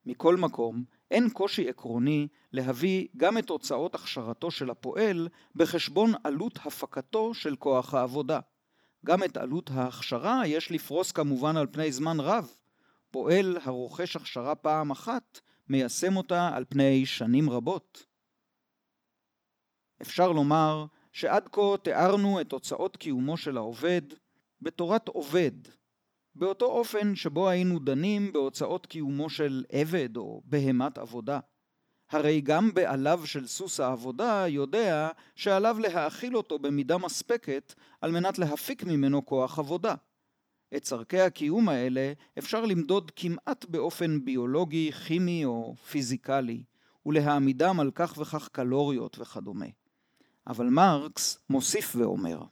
מכל 0.06 0.36
מקום, 0.38 0.84
אין 1.12 1.30
קושי 1.30 1.70
עקרוני 1.70 2.28
להביא 2.52 3.08
גם 3.18 3.38
את 3.38 3.50
הוצאות 3.50 3.96
הכשרתו 3.96 4.52
של 4.52 4.70
הפועל 4.70 5.28
בחשבון 5.56 6.12
עלות 6.24 6.60
הפקתו 6.66 7.34
של 7.34 7.56
כוח 7.56 7.94
העבודה. 7.94 8.40
גם 9.06 9.24
את 9.24 9.38
עלות 9.38 9.70
ההכשרה 9.74 10.48
יש 10.48 10.72
לפרוס 10.72 11.12
כמובן 11.12 11.58
על 11.58 11.68
פני 11.72 11.92
זמן 11.92 12.20
רב. 12.20 12.52
פועל 13.12 13.58
הרוכש 13.64 14.16
הכשרה 14.16 14.56
פעם 14.56 14.92
אחת 14.92 15.40
מיישם 15.70 16.18
אותה 16.18 16.50
על 16.54 16.66
פני 16.70 17.06
שנים 17.06 17.50
רבות. 17.50 18.06
אפשר 20.02 20.32
לומר 20.32 20.86
שעד 21.12 21.50
כה 21.52 21.78
תיארנו 21.84 22.42
את 22.42 22.52
הוצאות 22.52 22.98
קיומו 22.98 23.38
של 23.38 23.58
העובד 23.58 24.02
בתורת 24.62 25.08
עובד, 25.08 25.52
באותו 26.36 26.66
אופן 26.66 27.16
שבו 27.16 27.50
היינו 27.50 27.80
דנים 27.80 28.34
בהוצאות 28.34 28.86
קיומו 28.86 29.30
של 29.30 29.64
עבד 29.72 30.18
או 30.18 30.42
בהמת 30.46 30.98
עבודה. 30.98 31.40
הרי 32.10 32.42
גם 32.42 32.74
בעליו 32.74 33.22
של 33.26 33.48
סוס 33.48 33.80
העבודה 33.80 34.46
יודע 34.48 35.10
שעליו 35.36 35.78
להאכיל 35.80 36.38
אותו 36.38 36.60
במידה 36.60 36.98
מספקת 36.98 37.74
על 38.02 38.12
מנת 38.12 38.40
להפיק 38.40 38.84
ממנו 38.84 39.26
כוח 39.26 39.60
עבודה. 39.60 39.96
את 40.76 40.82
צורכי 40.82 41.20
הקיום 41.20 41.70
האלה 41.70 42.14
אפשר 42.38 42.66
למדוד 42.66 43.12
כמעט 43.16 43.66
באופן 43.66 44.26
ביולוגי, 44.26 44.92
כימי 44.92 45.46
או 45.46 45.76
פיזיקלי, 45.76 46.64
ולהעמידם 47.06 47.80
על 47.80 47.92
כך 47.96 48.18
וכך 48.18 48.50
קלוריות 48.52 49.20
וכדומה. 49.20 49.66
אבל 50.48 50.66
מרקס 50.66 51.40
מוסיף 51.50 51.96
ואומר 51.96 52.44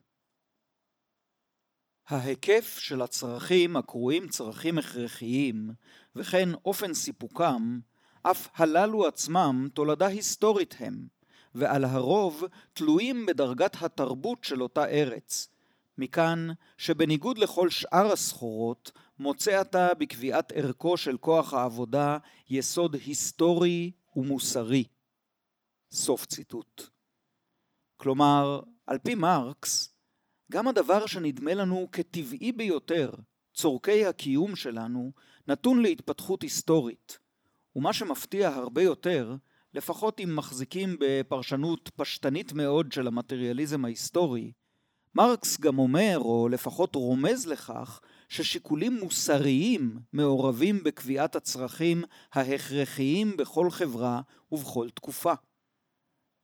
ההיקף 2.09 2.77
של 2.79 3.01
הצרכים 3.01 3.75
הקרויים 3.75 4.27
צרכים 4.27 4.77
הכרחיים, 4.77 5.69
וכן 6.15 6.49
אופן 6.65 6.93
סיפוקם, 6.93 7.79
אף 8.23 8.47
הללו 8.55 9.07
עצמם 9.07 9.67
תולדה 9.73 10.07
היסטורית 10.07 10.75
הם, 10.79 11.07
ועל 11.55 11.85
הרוב 11.85 12.43
תלויים 12.73 13.25
בדרגת 13.25 13.77
התרבות 13.81 14.43
של 14.43 14.61
אותה 14.61 14.85
ארץ, 14.85 15.49
מכאן 15.97 16.47
שבניגוד 16.77 17.37
לכל 17.37 17.69
שאר 17.69 18.11
הסחורות, 18.11 18.91
מוצא 19.19 19.61
אתה 19.61 19.87
בקביעת 19.97 20.51
ערכו 20.51 20.97
של 20.97 21.17
כוח 21.17 21.53
העבודה 21.53 22.17
יסוד 22.49 22.95
היסטורי 22.95 23.91
ומוסרי. 24.15 24.83
סוף 25.91 26.25
ציטוט. 26.25 26.89
כלומר, 27.97 28.61
על 28.87 28.97
פי 28.97 29.15
מרקס, 29.15 29.88
גם 30.51 30.67
הדבר 30.67 31.05
שנדמה 31.05 31.53
לנו 31.53 31.87
כטבעי 31.91 32.51
ביותר, 32.51 33.11
צורכי 33.53 34.05
הקיום 34.05 34.55
שלנו, 34.55 35.11
נתון 35.47 35.81
להתפתחות 35.81 36.41
היסטורית. 36.41 37.19
ומה 37.75 37.93
שמפתיע 37.93 38.49
הרבה 38.49 38.81
יותר, 38.81 39.35
לפחות 39.73 40.19
אם 40.19 40.35
מחזיקים 40.35 40.95
בפרשנות 40.99 41.89
פשטנית 41.95 42.53
מאוד 42.53 42.91
של 42.91 43.07
המטריאליזם 43.07 43.85
ההיסטורי, 43.85 44.51
מרקס 45.15 45.59
גם 45.59 45.79
אומר, 45.79 46.17
או 46.19 46.49
לפחות 46.49 46.95
רומז 46.95 47.47
לכך, 47.47 47.99
ששיקולים 48.29 48.99
מוסריים 48.99 49.99
מעורבים 50.13 50.83
בקביעת 50.83 51.35
הצרכים 51.35 52.03
ההכרחיים 52.33 53.37
בכל 53.37 53.71
חברה 53.71 54.21
ובכל 54.51 54.89
תקופה. 54.89 55.33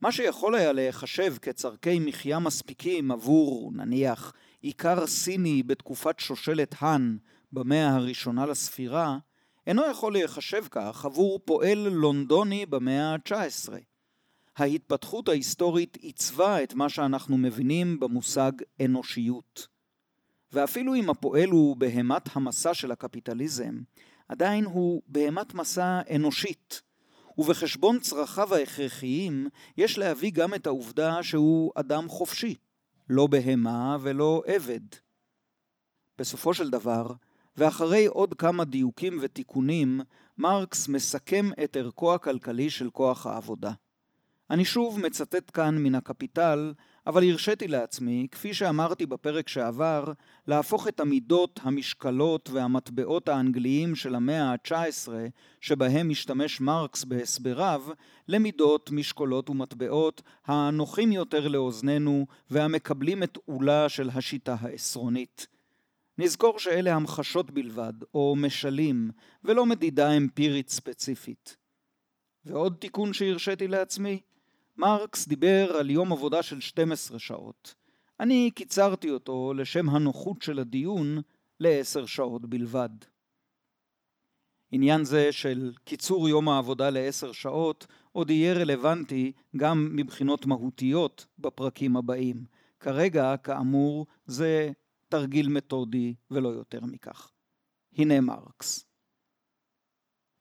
מה 0.02 0.12
שיכול 0.12 0.56
היה 0.56 0.72
להיחשב 0.72 1.36
כצורכי 1.42 2.00
מחיה 2.00 2.40
מספיקים 2.40 3.12
עבור, 3.12 3.72
נניח, 3.75 4.34
עיקר 4.62 5.08
סיני 5.08 5.64
בתקופת 5.64 6.20
שושלת 6.20 6.75
האן 6.80 7.18
במאה 7.52 7.96
הראשונה 7.96 8.46
לספירה, 8.46 9.18
אינו 9.68 9.86
יכול 9.92 10.14
להיחשב 10.14 10.64
כך 10.72 11.06
עבור 11.06 11.40
פועל 11.46 11.90
לונדוני 11.90 12.66
במאה 12.66 13.14
ה-19. 13.14 13.74
ההתפתחות 14.58 15.30
ההיסטורית 15.30 15.96
עיצבה 15.96 16.64
את 16.64 16.74
מה 16.74 16.90
שאנחנו 16.90 17.38
מבינים 17.38 18.00
במושג 18.00 18.52
אנושיות. 18.86 19.68
ואפילו 20.52 20.96
אם 20.96 21.10
הפועל 21.10 21.50
הוא 21.50 21.78
בהמת 21.78 22.36
המסע 22.36 22.74
של 22.74 22.92
הקפיטליזם, 22.92 23.75
עדיין 24.30 24.66
הוא 24.66 25.02
בהמת 25.08 25.54
מסע 25.54 26.02
אנושית. 26.16 26.82
ובחשבון 27.38 28.00
צרכיו 28.00 28.56
ההכרחיים 28.56 29.48
יש 29.77 29.98
להביא 29.98 30.32
גם 30.32 30.54
את 30.54 30.68
העובדה 30.68 31.24
שהוא 31.24 31.72
אדם 31.75 32.10
חופשי, 32.10 32.56
לא 33.10 33.27
בהמה 33.27 33.98
ולא 34.01 34.44
עבד. 34.48 34.80
בסופו 36.20 36.54
של 36.54 36.70
דבר, 36.70 37.08
ואחרי 37.58 38.06
עוד 38.06 38.34
כמה 38.34 38.65
דיוקים 38.65 39.18
ותיקונים, 39.22 40.01
מרקס 40.38 40.88
מסכם 40.88 41.50
את 41.63 41.75
ערכו 41.75 42.13
הכלכלי 42.13 42.70
של 42.70 42.89
כוח 42.89 43.27
העבודה. 43.27 43.72
אני 44.50 44.65
שוב 44.65 45.00
מצטט 45.00 45.51
כאן 45.54 45.77
מן 45.77 45.96
הקפיטל, 45.96 46.74
אבל 47.08 47.30
הרשיתי 47.30 47.68
לעצמי, 47.68 48.28
כפי 48.32 48.54
שאמרתי 48.54 49.06
בפרק 49.06 49.50
שעבר, 49.50 50.04
להפוך 50.48 50.88
את 50.88 51.00
המידות, 51.00 51.60
המשקלות 51.64 52.50
והמטבעות 52.50 53.30
האנגליים 53.30 53.96
של 53.96 54.16
המאה 54.16 54.44
ה-19, 54.44 55.08
שבהם 55.62 56.10
משתמש 56.10 56.62
מרקס 56.62 57.04
בהסבריו, 57.04 57.84
למידות, 58.28 58.92
משקולות 58.92 59.50
ומטבעות 59.50 60.22
הנוחים 60.46 61.12
יותר 61.12 61.48
לאוזנינו 61.48 62.28
והמקבלים 62.50 63.24
את 63.24 63.38
עולה 63.46 63.90
של 63.90 64.10
השיטה 64.14 64.56
העשרונית. 64.60 65.48
נזכור 66.18 66.60
שאלה 66.60 66.96
המחשות 66.96 67.52
בלבד, 67.52 67.94
או 68.14 68.36
משלים, 68.36 69.12
ולא 69.44 69.66
מדידה 69.66 70.12
אמפירית 70.12 70.70
ספציפית. 70.70 71.58
ועוד 72.46 72.76
תיקון 72.80 73.14
שהרשיתי 73.14 73.68
לעצמי, 73.68 74.20
מרקס 74.77 75.27
דיבר 75.27 75.75
על 75.79 75.89
יום 75.89 76.12
עבודה 76.12 76.44
של 76.44 76.60
12 76.60 77.20
שעות. 77.20 77.75
אני 78.20 78.51
קיצרתי 78.55 79.10
אותו 79.10 79.53
לשם 79.53 79.89
הנוחות 79.89 80.41
של 80.41 80.60
הדיון 80.60 81.22
לעשר 81.60 82.05
שעות 82.05 82.46
בלבד. 82.46 82.89
עניין 84.72 85.03
זה 85.03 85.32
של 85.32 85.74
קיצור 85.84 86.29
יום 86.29 86.50
העבודה 86.50 86.89
לעשר 86.89 87.32
שעות 87.32 87.88
עוד 88.12 88.29
יהיה 88.29 88.53
רלוונטי 88.53 89.32
גם 89.58 89.89
מבחינות 89.96 90.46
מהותיות 90.46 91.25
בפרקים 91.39 91.98
הבאים. 91.98 92.46
כרגע, 92.79 93.38
כאמור, 93.38 94.05
זה 94.25 94.72
תרגיל 95.10 95.50
מתודי 95.50 96.15
ולא 96.32 96.50
יותר 96.50 96.86
מכך. 96.86 97.32
הנה 97.98 98.22
מרקס. 98.22 98.86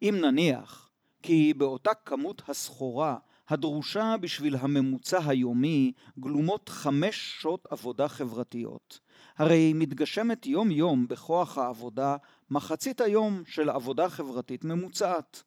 אם 0.03 0.15
נניח 0.21 0.91
כי 1.23 1.55
באותה 1.55 1.95
כמות 1.95 2.43
הסחורה 2.49 3.17
הדרושה 3.49 4.15
בשביל 4.21 4.57
הממוצע 4.57 5.19
היומי 5.27 5.93
גלומות 6.19 6.69
חמש 6.69 7.37
שעות 7.41 7.67
עבודה 7.71 8.09
חברתיות. 8.09 9.01
הרי 9.37 9.73
מתגשמת 9.75 10.47
יום 10.47 10.71
יום 10.71 11.09
בכוח 11.09 11.59
העבודה 11.59 12.17
מחצית 12.51 13.01
היום 13.01 13.43
של 13.47 13.71
עבודה 13.71 14.09
חברתית 14.09 14.65
ממוצעת. 14.65 15.43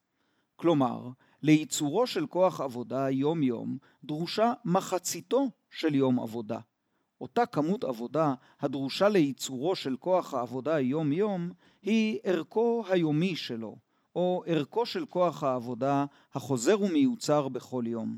כלומר, 0.56 1.10
לייצורו 1.42 2.08
של 2.08 2.27
כוח 2.27 2.62
עבודה 2.62 3.10
יום 3.10 3.44
יום 3.44 3.77
דרושה 4.04 4.54
מחציתו 4.66 5.50
של 5.72 5.96
יום 5.96 6.20
עבודה. 6.20 6.60
אותה 7.22 7.46
כמות 7.46 7.84
עבודה 7.84 8.34
הדרושה 8.60 9.10
לייצורו 9.10 9.75
של 9.75 9.96
כוח 10.00 10.34
העבודה 10.34 10.80
יום 10.80 11.13
יום 11.13 11.51
היא 11.82 12.20
ערכו 12.24 12.84
היומי 12.89 13.36
שלו, 13.36 13.87
או 14.18 14.44
ערכו 14.48 14.86
של 14.86 15.06
כוח 15.06 15.44
העבודה 15.44 16.06
החוזר 16.34 16.82
ומיוצר 16.82 17.48
בכל 17.48 17.84
יום. 17.88 18.18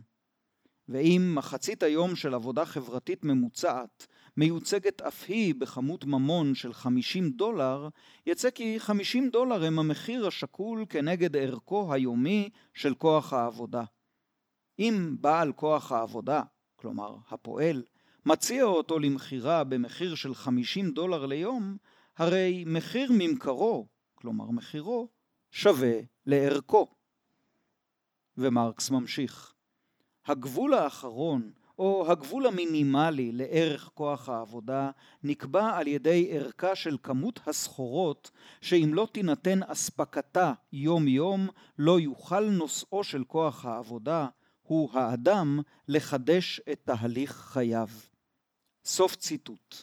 ואם 0.89 1.31
מחצית 1.35 1.83
היום 1.83 2.15
של 2.15 2.33
עבודה 2.33 2.65
חברתית 2.65 3.23
ממוצעת 3.23 4.07
מיוצגת 4.37 5.01
אף 5.01 5.23
היא 5.27 5.55
בכמות 5.55 6.05
ממון 6.05 6.55
של 6.55 6.73
50 6.73 7.29
דולר, 7.29 7.89
יצא 8.25 8.49
כי 8.49 8.79
50 8.79 9.29
דולר 9.29 9.63
הם 9.63 9.79
המחיר 9.79 10.27
השקול 10.27 10.85
כנגד 10.89 11.37
ערכו 11.37 11.93
היומי 11.93 12.49
של 12.73 12.95
כוח 12.95 13.33
העבודה. 13.33 13.83
אם 14.79 15.15
בעל 15.21 15.53
כוח 15.53 15.91
העבודה, 15.91 16.41
כלומר 16.75 17.15
הפועל, 17.29 17.83
מציע 18.25 18.63
אותו 18.63 18.99
למכירה 18.99 19.63
במחיר 19.63 20.15
של 20.15 20.35
50 20.35 20.91
דולר 20.91 21.25
ליום, 21.25 21.77
הרי 22.17 22.63
מחיר 22.67 23.11
ממכרו, 23.13 23.87
כלומר 24.15 24.51
מחירו, 24.51 25.18
שווה 25.51 25.99
לערכו. 26.25 26.87
ומרקס 28.37 28.89
ממשיך. 28.89 29.53
הגבול 30.25 30.73
האחרון, 30.73 31.51
או 31.79 32.11
הגבול 32.11 32.47
המינימלי 32.47 33.31
לערך 33.31 33.89
כוח 33.93 34.29
העבודה, 34.29 34.91
נקבע 35.23 35.77
על 35.77 35.87
ידי 35.87 36.27
ערכה 36.31 36.75
של 36.75 36.97
כמות 37.03 37.39
הסחורות, 37.47 38.31
שאם 38.61 38.91
לא 38.93 39.07
תינתן 39.11 39.63
אספקתה 39.63 40.53
יום-יום, 40.73 41.47
לא 41.77 41.99
יוכל 41.99 42.49
נושאו 42.49 43.03
של 43.03 43.23
כוח 43.23 43.65
העבודה, 43.65 44.27
הוא 44.61 44.89
האדם, 44.93 45.59
לחדש 45.87 46.61
את 46.71 46.81
תהליך 46.83 47.31
חייו. 47.31 47.89
סוף 48.85 49.15
ציטוט. 49.15 49.75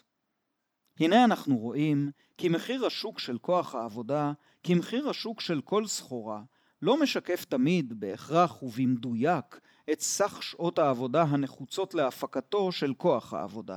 הנה 1.01 1.25
אנחנו 1.25 1.57
רואים 1.59 2.11
כי 2.39 2.49
מחיר 2.49 2.87
השוק 2.87 3.19
של 3.19 3.39
כוח 3.39 3.75
העבודה 3.75 4.33
כי 4.63 4.75
מחיר 4.75 5.09
השוק 5.09 5.41
של 5.41 5.61
כל 5.61 5.87
סחורה 5.87 6.43
לא 6.83 7.01
משקף 7.01 7.45
תמיד 7.45 8.01
בהכרח 8.01 8.63
ובמדויק 8.63 9.61
את 9.93 10.01
סך 10.01 10.43
שעות 10.43 10.79
העבודה 10.79 11.23
הנחוצות 11.23 11.95
להפקתו 11.95 12.73
של 12.73 12.95
כוח 12.95 13.35
העבודה. 13.35 13.77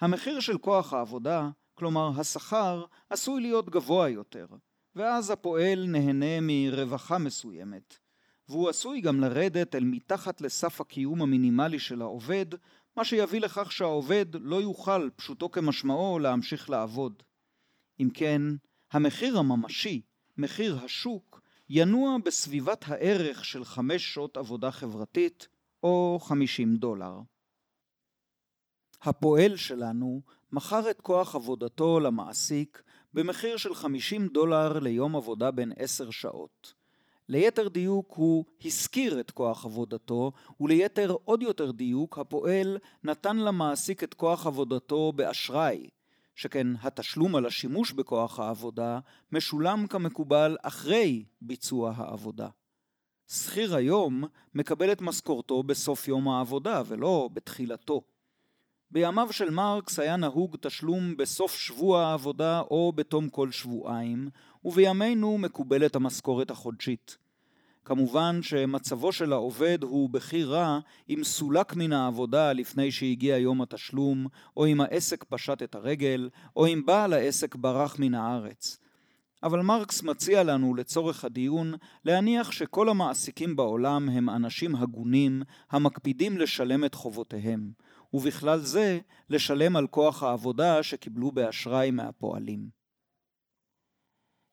המחיר 0.00 0.40
של 0.40 0.58
כוח 0.58 0.92
העבודה, 0.92 1.48
כלומר 1.74 2.10
השכר, 2.20 2.84
עשוי 3.10 3.40
להיות 3.40 3.70
גבוה 3.70 4.08
יותר, 4.08 4.46
ואז 4.94 5.30
הפועל 5.30 5.86
נהנה 5.86 6.40
מרווחה 6.40 7.18
מסוימת, 7.18 7.98
והוא 8.48 8.68
עשוי 8.68 9.00
גם 9.00 9.20
לרדת 9.20 9.74
אל 9.74 9.84
מתחת 9.84 10.40
לסף 10.40 10.80
הקיום 10.80 11.22
המינימלי 11.22 11.78
של 11.78 12.02
העובד, 12.02 12.46
מה 12.96 13.04
שיביא 13.04 13.40
לכך 13.40 13.72
שהעובד 13.72 14.26
לא 14.40 14.62
יוכל, 14.62 15.08
פשוטו 15.16 15.50
כמשמעו, 15.50 16.18
להמשיך 16.18 16.70
לעבוד. 16.70 17.22
אם 18.00 18.08
כן, 18.14 18.42
המחיר 18.92 19.38
הממשי, 19.38 20.02
מחיר 20.36 20.78
השוק, 20.84 21.40
ינוע 21.68 22.16
בסביבת 22.24 22.84
הערך 22.86 23.44
של 23.44 23.64
חמש 23.64 24.14
שעות 24.14 24.36
עבודה 24.36 24.70
חברתית 24.70 25.48
או 25.82 26.18
חמישים 26.22 26.76
דולר. 26.76 27.20
הפועל 29.02 29.56
שלנו 29.56 30.20
מכר 30.52 30.90
את 30.90 31.00
כוח 31.00 31.34
עבודתו 31.34 32.00
למעסיק 32.00 32.82
במחיר 33.14 33.56
של 33.56 33.74
חמישים 33.74 34.28
דולר 34.28 34.78
ליום 34.78 35.16
עבודה 35.16 35.50
בן 35.50 35.68
עשר 35.76 36.10
שעות. 36.10 36.74
ליתר 37.28 37.68
דיוק 37.68 38.12
הוא 38.16 38.44
השכיר 38.64 39.20
את 39.20 39.30
כוח 39.30 39.64
עבודתו, 39.64 40.32
וליתר 40.60 41.16
עוד 41.24 41.42
יותר 41.42 41.70
דיוק 41.70 42.18
הפועל 42.18 42.78
נתן 43.04 43.36
למעסיק 43.36 44.04
את 44.04 44.14
כוח 44.14 44.46
עבודתו 44.46 45.12
באשראי, 45.12 45.88
שכן 46.36 46.66
התשלום 46.82 47.36
על 47.36 47.46
השימוש 47.46 47.92
בכוח 47.92 48.40
העבודה 48.40 48.98
משולם 49.32 49.86
כמקובל 49.86 50.56
אחרי 50.62 51.24
ביצוע 51.40 51.92
העבודה. 51.96 52.48
שכיר 53.28 53.74
היום 53.74 54.24
מקבל 54.54 54.92
את 54.92 55.00
משכורתו 55.00 55.62
בסוף 55.62 56.08
יום 56.08 56.28
העבודה 56.28 56.82
ולא 56.86 57.28
בתחילתו. 57.32 58.02
בימיו 58.90 59.32
של 59.32 59.50
מרקס 59.50 59.98
היה 59.98 60.16
נהוג 60.16 60.56
תשלום 60.60 61.16
בסוף 61.16 61.54
שבוע 61.54 62.02
העבודה 62.02 62.60
או 62.60 62.92
בתום 62.94 63.28
כל 63.28 63.50
שבועיים, 63.50 64.30
ובימינו 64.64 65.38
מקובלת 65.38 65.96
המשכורת 65.96 66.50
החודשית. 66.50 67.18
כמובן 67.86 68.42
שמצבו 68.42 69.12
של 69.12 69.32
העובד 69.32 69.82
הוא 69.82 70.10
בכי 70.10 70.44
רע 70.44 70.78
אם 71.10 71.24
סולק 71.24 71.76
מן 71.76 71.92
העבודה 71.92 72.52
לפני 72.52 72.92
שהגיע 72.92 73.38
יום 73.38 73.62
התשלום, 73.62 74.26
או 74.56 74.66
אם 74.66 74.80
העסק 74.80 75.24
פשט 75.24 75.62
את 75.62 75.74
הרגל, 75.74 76.30
או 76.56 76.66
אם 76.66 76.82
בעל 76.86 77.12
העסק 77.12 77.54
ברח 77.54 77.98
מן 77.98 78.14
הארץ. 78.14 78.78
אבל 79.42 79.60
מרקס 79.60 80.02
מציע 80.02 80.42
לנו 80.42 80.74
לצורך 80.74 81.24
הדיון 81.24 81.74
להניח 82.04 82.50
שכל 82.50 82.88
המעסיקים 82.88 83.56
בעולם 83.56 84.08
הם 84.08 84.30
אנשים 84.30 84.76
הגונים 84.76 85.42
המקפידים 85.70 86.38
לשלם 86.38 86.84
את 86.84 86.94
חובותיהם, 86.94 87.70
ובכלל 88.12 88.58
זה 88.58 88.98
לשלם 89.30 89.76
על 89.76 89.86
כוח 89.86 90.22
העבודה 90.22 90.82
שקיבלו 90.82 91.32
באשראי 91.32 91.90
מהפועלים. 91.90 92.75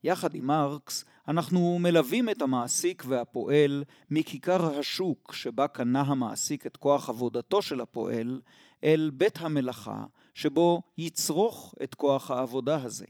יחד 0.03 0.35
עם 0.35 0.47
מרקס, 0.47 1.05
אנחנו 1.27 1.79
מלווים 1.79 2.29
את 2.29 2.41
המעסיק 2.41 3.03
והפועל 3.07 3.83
מכיכר 4.11 4.79
השוק 4.79 5.33
שבה 5.33 5.67
קנה 5.67 6.01
המעסיק 6.01 6.65
את 6.65 6.77
כוח 6.77 7.09
עבודתו 7.09 7.61
של 7.61 7.81
הפועל, 7.81 8.41
אל 8.83 9.11
בית 9.13 9.37
המלאכה, 9.41 10.03
שבו 10.33 10.81
יצרוך 10.97 11.75
את 11.83 11.95
כוח 11.95 12.31
העבודה 12.31 12.83
הזה. 12.83 13.05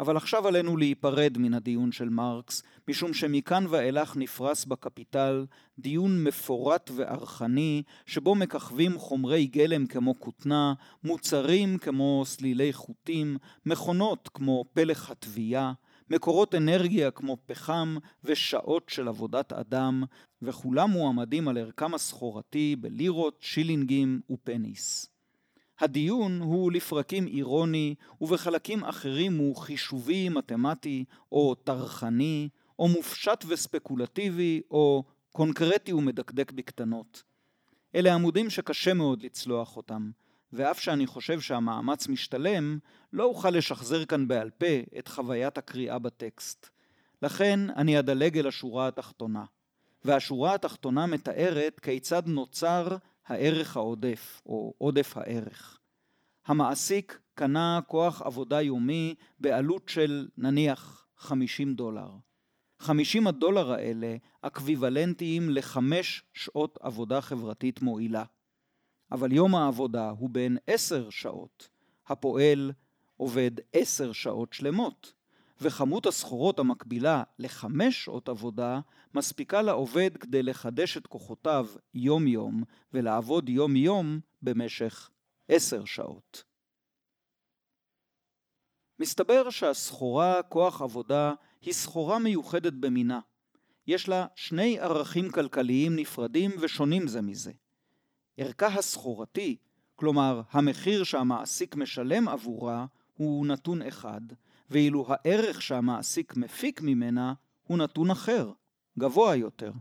אבל 0.00 0.16
עכשיו 0.16 0.48
עלינו 0.48 0.76
להיפרד 0.76 1.38
מן 1.38 1.54
הדיון 1.54 1.92
של 1.92 2.08
מרקס, 2.08 2.62
משום 2.88 3.14
שמכאן 3.14 3.64
ואילך 3.68 4.16
נפרס 4.16 4.64
בקפיטל 4.64 5.46
דיון 5.78 6.24
מפורט 6.24 6.90
וארכני, 6.94 7.82
שבו 8.06 8.34
מככבים 8.34 8.98
חומרי 8.98 9.46
גלם 9.46 9.86
כמו 9.86 10.20
כותנה, 10.20 10.74
מוצרים 11.04 11.78
כמו 11.78 12.22
סלילי 12.26 12.72
חוטים, 12.72 13.36
מכונות 13.66 14.28
כמו 14.34 14.64
פלך 14.72 15.10
התביעה, 15.10 15.72
מקורות 16.10 16.54
אנרגיה 16.54 17.10
כמו 17.10 17.36
פחם 17.46 17.96
ושעות 18.24 18.88
של 18.88 19.08
עבודת 19.08 19.52
אדם, 19.52 20.04
וכולם 20.42 20.90
מועמדים 20.90 21.48
על 21.48 21.58
ערכם 21.58 21.94
הסחורתי 21.94 22.76
בלירות, 22.76 23.38
שילינגים 23.40 24.20
ופניס. 24.30 25.06
הדיון 25.80 26.40
הוא 26.40 26.72
לפרקים 26.72 27.26
אירוני, 27.26 27.94
ובחלקים 28.20 28.84
אחרים 28.84 29.36
הוא 29.36 29.56
חישובי 29.56 30.28
מתמטי, 30.28 31.04
או 31.32 31.54
טרחני, 31.54 32.48
או 32.78 32.88
מופשט 32.88 33.44
וספקולטיבי, 33.48 34.60
או 34.70 35.04
קונקרטי 35.32 35.92
ומדקדק 35.92 36.52
בקטנות. 36.52 37.22
אלה 37.94 38.14
עמודים 38.14 38.50
שקשה 38.50 38.94
מאוד 38.94 39.22
לצלוח 39.22 39.76
אותם, 39.76 40.10
ואף 40.54 40.80
שאני 40.80 41.06
חושב 41.06 41.40
שהמאמץ 41.40 42.08
משתלם, 42.08 42.78
לא 43.12 43.24
אוכל 43.24 43.50
לשחזר 43.50 44.04
כאן 44.04 44.28
בעל 44.28 44.50
פה 44.50 44.98
את 44.98 45.08
חוויית 45.08 45.58
הקריאה 45.58 45.98
בטקסט. 45.98 46.68
לכן 47.22 47.60
אני 47.76 47.98
אדלג 47.98 48.38
אל 48.38 48.46
השורה 48.46 48.88
התחתונה. 48.88 49.44
והשורה 50.04 50.54
התחתונה 50.54 51.06
מתארת 51.06 51.80
כיצד 51.80 52.22
נוצר 52.26 52.96
הערך 53.26 53.76
העודף, 53.76 54.42
או 54.46 54.74
עודף 54.78 55.16
הערך. 55.16 55.78
המעסיק 56.46 57.18
קנה 57.34 57.80
כוח 57.86 58.22
עבודה 58.22 58.62
יומי 58.62 59.14
בעלות 59.40 59.88
של 59.88 60.28
נניח 60.38 61.06
50 61.16 61.74
דולר. 61.74 62.08
50 62.78 63.26
הדולר 63.26 63.72
האלה 63.72 64.16
אקוויוולנטיים 64.42 65.50
לחמש 65.50 66.22
שעות 66.32 66.78
עבודה 66.82 67.20
חברתית 67.20 67.82
מועילה. 67.82 68.24
אבל 69.12 69.32
יום 69.32 69.54
העבודה 69.54 70.10
הוא 70.10 70.30
בין 70.30 70.58
עשר 70.66 71.10
שעות. 71.10 71.68
הפועל 72.06 72.72
עובד 73.16 73.50
עשר 73.72 74.12
שעות 74.12 74.52
שלמות, 74.52 75.12
וכמות 75.60 76.06
הסחורות 76.06 76.58
המקבילה 76.58 77.22
לחמש 77.38 78.04
שעות 78.04 78.28
עבודה 78.28 78.80
מספיקה 79.14 79.62
לעובד 79.62 80.16
כדי 80.16 80.42
לחדש 80.42 80.96
את 80.96 81.06
כוחותיו 81.06 81.66
יום-יום 81.94 82.62
ולעבוד 82.92 83.48
יום-יום 83.48 84.20
במשך 84.42 85.10
עשר 85.48 85.84
שעות. 85.84 86.44
מסתבר 88.98 89.50
שהסחורה 89.50 90.42
כוח 90.42 90.82
עבודה 90.82 91.32
היא 91.62 91.74
סחורה 91.74 92.18
מיוחדת 92.18 92.72
במינה. 92.72 93.20
יש 93.86 94.08
לה 94.08 94.26
שני 94.34 94.80
ערכים 94.80 95.30
כלכליים 95.30 95.96
נפרדים 95.96 96.50
ושונים 96.60 97.06
זה 97.06 97.22
מזה. 97.22 97.52
ערכה 98.36 98.66
הסחורתי, 98.66 99.56
כלומר 99.96 100.42
המחיר 100.50 101.04
שהמעסיק 101.04 101.76
משלם 101.76 102.28
עבורה, 102.28 102.86
הוא 103.14 103.46
נתון 103.46 103.82
אחד, 103.82 104.20
ואילו 104.70 105.06
הערך 105.08 105.62
שהמעסיק 105.62 106.36
מפיק 106.36 106.80
ממנה 106.82 107.34
הוא 107.62 107.78
נתון 107.78 108.10
אחר, 108.10 108.52
גבוה 108.98 109.36
יותר. 109.36 109.72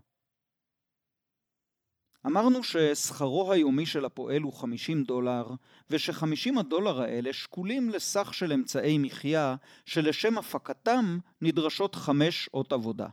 אמרנו 2.25 2.63
ששכרו 2.63 3.51
היומי 3.51 3.85
של 3.85 4.05
הפועל 4.05 4.41
הוא 4.41 4.53
50 4.53 5.03
דולר, 5.03 5.47
וש-50 5.89 6.59
הדולר 6.59 7.01
האלה 7.01 7.33
שקולים 7.33 7.89
לסך 7.89 8.33
של 8.33 8.53
אמצעי 8.53 8.97
מחיה, 8.97 9.55
שלשם 9.85 10.37
הפקתם 10.37 11.19
נדרשות 11.41 11.95
חמש 11.95 12.45
שעות 12.45 12.73
עבודה. 12.73 13.07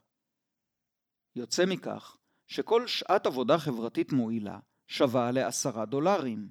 יוצא 1.37 1.67
מכך 1.67 2.17
שכל 2.47 2.87
שעת 2.87 3.27
עבודה 3.27 3.59
חברתית 3.59 4.13
מועילה 4.13 4.59
שווה 4.91 5.31
לעשרה 5.31 5.85
דולרים. 5.85 6.49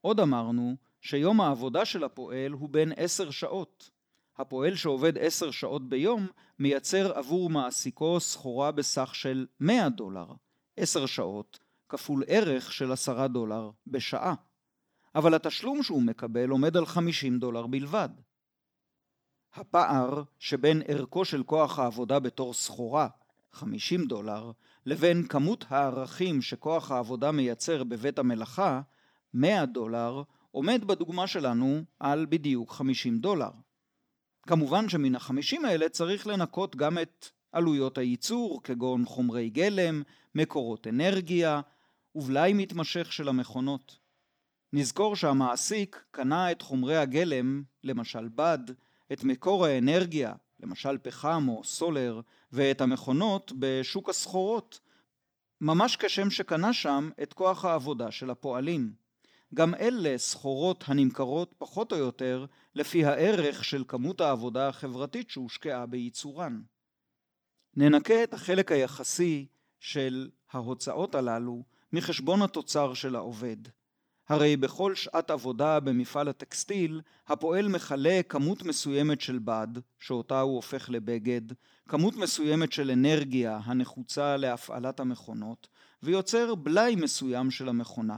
עוד 0.00 0.20
אמרנו 0.20 0.76
שיום 1.00 1.40
העבודה 1.40 1.84
של 1.84 2.04
הפועל 2.04 2.52
הוא 2.52 2.68
בין 2.68 2.92
עשר 2.96 3.30
שעות. 3.30 3.90
הפועל 4.38 4.74
שעובד 4.74 5.18
עשר 5.18 5.50
שעות 5.50 5.88
ביום 5.88 6.26
מייצר 6.58 7.12
עבור 7.18 7.50
מעסיקו 7.50 8.20
סחורה 8.20 8.70
בסך 8.70 9.14
של 9.14 9.46
100 9.60 9.88
דולר. 9.88 10.26
עשר 10.76 11.06
שעות 11.06 11.58
כפול 11.88 12.24
ערך 12.26 12.72
של 12.72 12.92
עשרה 12.92 13.28
דולר 13.28 13.70
בשעה. 13.86 14.34
אבל 15.14 15.34
התשלום 15.34 15.82
שהוא 15.82 16.02
מקבל 16.02 16.48
עומד 16.48 16.76
על 16.76 16.86
50 16.86 17.38
דולר 17.38 17.66
בלבד. 17.66 18.08
הפער 19.54 20.22
שבין 20.38 20.82
ערכו 20.88 21.24
של 21.24 21.42
כוח 21.42 21.78
העבודה 21.78 22.18
בתור 22.18 22.54
סחורה, 22.54 23.08
50 23.52 24.06
דולר, 24.06 24.52
לבין 24.86 25.26
כמות 25.28 25.64
הערכים 25.68 26.42
שכוח 26.42 26.90
העבודה 26.90 27.32
מייצר 27.32 27.84
בבית 27.84 28.18
המלאכה, 28.18 28.80
100 29.34 29.66
דולר, 29.66 30.22
עומד 30.50 30.84
בדוגמה 30.84 31.26
שלנו 31.26 31.82
על 32.00 32.26
בדיוק 32.28 32.72
50 32.72 33.18
דולר. 33.18 33.50
כמובן 34.42 34.88
שמן 34.88 35.14
החמישים 35.14 35.64
האלה 35.64 35.88
צריך 35.88 36.26
לנקות 36.26 36.76
גם 36.76 36.98
את 36.98 37.28
עלויות 37.52 37.98
הייצור, 37.98 38.62
כגון 38.62 39.04
חומרי 39.04 39.50
גלם, 39.50 40.02
מקורות 40.34 40.86
אנרגיה, 40.86 41.60
ובלאי 42.14 42.52
מתמשך 42.52 43.12
של 43.12 43.28
המכונות. 43.28 43.98
נזכור 44.72 45.16
שהמעסיק 45.16 46.04
קנה 46.10 46.50
את 46.50 46.62
חומרי 46.62 46.96
הגלם, 46.96 47.62
למשל 47.84 48.28
בד, 48.28 48.58
את 49.12 49.24
מקור 49.24 49.66
האנרגיה, 49.66 50.32
למשל 50.62 50.98
פחם 50.98 51.46
או 51.48 51.64
סולר, 51.64 52.20
ואת 52.52 52.80
המכונות 52.80 53.52
בשוק 53.58 54.08
הסחורות, 54.08 54.80
ממש 55.60 55.96
כשם 55.96 56.30
שקנה 56.30 56.72
שם 56.72 57.10
את 57.22 57.32
כוח 57.32 57.64
העבודה 57.64 58.10
של 58.10 58.30
הפועלים. 58.30 58.92
גם 59.54 59.74
אלה 59.74 60.18
סחורות 60.18 60.84
הנמכרות 60.86 61.54
פחות 61.58 61.92
או 61.92 61.96
יותר 61.96 62.46
לפי 62.74 63.04
הערך 63.04 63.64
של 63.64 63.84
כמות 63.88 64.20
העבודה 64.20 64.68
החברתית 64.68 65.30
שהושקעה 65.30 65.86
בייצורן. 65.86 66.62
ננקה 67.76 68.22
את 68.24 68.34
החלק 68.34 68.72
היחסי 68.72 69.46
של 69.80 70.30
ההוצאות 70.52 71.14
הללו 71.14 71.62
מחשבון 71.92 72.42
התוצר 72.42 72.94
של 72.94 73.16
העובד. 73.16 73.56
הרי 74.32 74.56
בכל 74.56 74.94
שעת 74.94 75.30
עבודה 75.30 75.80
במפעל 75.80 76.28
הטקסטיל, 76.28 77.00
הפועל 77.26 77.68
מכלה 77.68 78.20
כמות 78.28 78.62
מסוימת 78.62 79.20
של 79.20 79.38
בד, 79.38 79.68
שאותה 79.98 80.40
הוא 80.40 80.56
הופך 80.56 80.90
לבגד, 80.90 81.42
כמות 81.88 82.16
מסוימת 82.16 82.72
של 82.72 82.90
אנרגיה 82.90 83.60
הנחוצה 83.64 84.36
להפעלת 84.36 85.00
המכונות, 85.00 85.68
ויוצר 86.02 86.54
בלאי 86.54 86.96
מסוים 86.96 87.50
של 87.50 87.68
המכונה. 87.68 88.16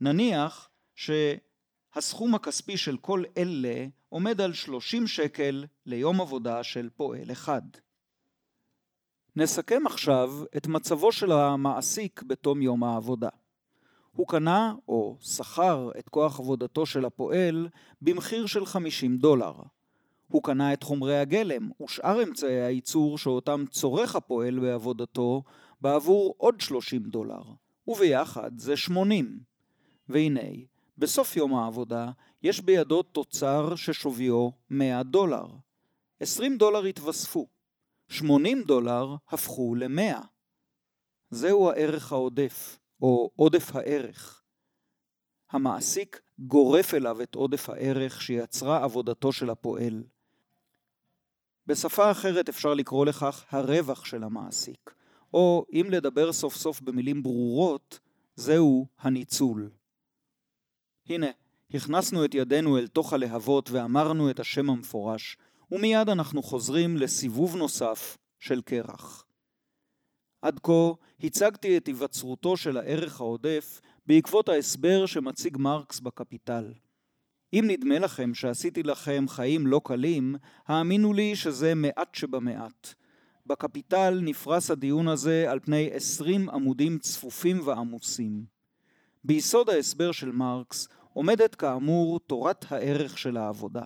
נניח 0.00 0.68
שהסכום 0.94 2.34
הכספי 2.34 2.76
של 2.76 2.96
כל 2.96 3.22
אלה 3.36 3.86
עומד 4.08 4.40
על 4.40 4.52
30 4.52 5.06
שקל 5.06 5.64
ליום 5.86 6.20
עבודה 6.20 6.62
של 6.62 6.88
פועל 6.96 7.32
אחד. 7.32 7.62
נסכם 9.36 9.82
עכשיו 9.86 10.30
את 10.56 10.66
מצבו 10.66 11.12
של 11.12 11.32
המעסיק 11.32 12.22
בתום 12.22 12.62
יום 12.62 12.84
העבודה. 12.84 13.28
הוא 14.16 14.28
קנה 14.28 14.74
או 14.88 15.16
שכר 15.20 15.90
את 15.98 16.08
כוח 16.08 16.40
עבודתו 16.40 16.86
של 16.86 17.04
הפועל 17.04 17.68
במחיר 18.02 18.46
של 18.46 18.66
50 18.66 19.16
דולר. 19.16 19.52
הוא 20.28 20.42
קנה 20.42 20.72
את 20.72 20.82
חומרי 20.82 21.18
הגלם 21.18 21.70
ושאר 21.82 22.22
אמצעי 22.22 22.60
הייצור 22.62 23.18
שאותם 23.18 23.64
צורך 23.70 24.16
הפועל 24.16 24.58
בעבודתו 24.58 25.42
בעבור 25.80 26.34
עוד 26.38 26.60
30 26.60 27.02
דולר, 27.02 27.42
וביחד 27.88 28.50
זה 28.58 28.76
80. 28.76 29.40
והנה, 30.08 30.50
בסוף 30.98 31.36
יום 31.36 31.54
העבודה 31.54 32.10
יש 32.42 32.60
בידו 32.60 33.02
תוצר 33.02 33.74
ששוויו 33.74 34.48
100 34.70 35.02
דולר. 35.02 35.46
20 36.20 36.56
דולר 36.56 36.84
התווספו. 36.84 37.46
80 38.08 38.62
דולר 38.62 39.16
הפכו 39.28 39.74
ל-100. 39.74 40.26
זהו 41.30 41.70
הערך 41.70 42.12
העודף, 42.12 42.78
או 43.02 43.30
עודף 43.36 43.76
הערך. 43.76 44.42
המעסיק 45.50 46.20
גורף 46.38 46.94
אליו 46.94 47.22
את 47.22 47.34
עודף 47.34 47.68
הערך 47.68 48.22
שיצרה 48.22 48.84
עבודתו 48.84 49.32
של 49.32 49.50
הפועל. 49.50 50.04
בשפה 51.66 52.10
אחרת 52.10 52.48
אפשר 52.48 52.74
לקרוא 52.74 53.06
לכך 53.06 53.44
הרווח 53.50 54.04
של 54.04 54.24
המעסיק, 54.24 54.94
או 55.34 55.66
אם 55.72 55.86
לדבר 55.90 56.32
סוף 56.32 56.56
סוף 56.56 56.80
במילים 56.80 57.22
ברורות, 57.22 58.00
זהו 58.36 58.86
הניצול. 58.98 59.70
הנה, 61.08 61.26
הכנסנו 61.74 62.24
את 62.24 62.34
ידינו 62.34 62.78
אל 62.78 62.86
תוך 62.86 63.12
הלהבות 63.12 63.70
ואמרנו 63.70 64.30
את 64.30 64.40
השם 64.40 64.70
המפורש, 64.70 65.36
ומיד 65.72 66.08
אנחנו 66.08 66.42
חוזרים 66.42 66.96
לסיבוב 66.96 67.56
נוסף 67.56 68.18
של 68.38 68.62
קרח. 68.62 69.24
עד 70.42 70.60
כה 70.62 70.92
הצגתי 71.22 71.76
את 71.76 71.86
היווצרותו 71.86 72.56
של 72.56 72.76
הערך 72.76 73.20
העודף 73.20 73.80
בעקבות 74.06 74.48
ההסבר 74.48 75.06
שמציג 75.06 75.56
מרקס 75.56 76.00
בקפיטל. 76.00 76.72
אם 77.52 77.64
נדמה 77.66 77.98
לכם 77.98 78.34
שעשיתי 78.34 78.82
לכם 78.82 79.24
חיים 79.28 79.66
לא 79.66 79.80
קלים, 79.84 80.34
האמינו 80.66 81.12
לי 81.12 81.36
שזה 81.36 81.74
מעט 81.74 82.14
שבמעט. 82.14 82.94
בקפיטל 83.46 84.20
נפרס 84.22 84.70
הדיון 84.70 85.08
הזה 85.08 85.46
על 85.48 85.60
פני 85.60 85.90
עשרים 85.92 86.50
עמודים 86.50 86.98
צפופים 86.98 87.60
ועמוסים. 87.64 88.44
ביסוד 89.24 89.70
ההסבר 89.70 90.12
של 90.12 90.32
מרקס 90.32 90.88
עומדת 91.12 91.54
כאמור 91.54 92.20
תורת 92.20 92.72
הערך 92.72 93.18
של 93.18 93.36
העבודה. 93.36 93.84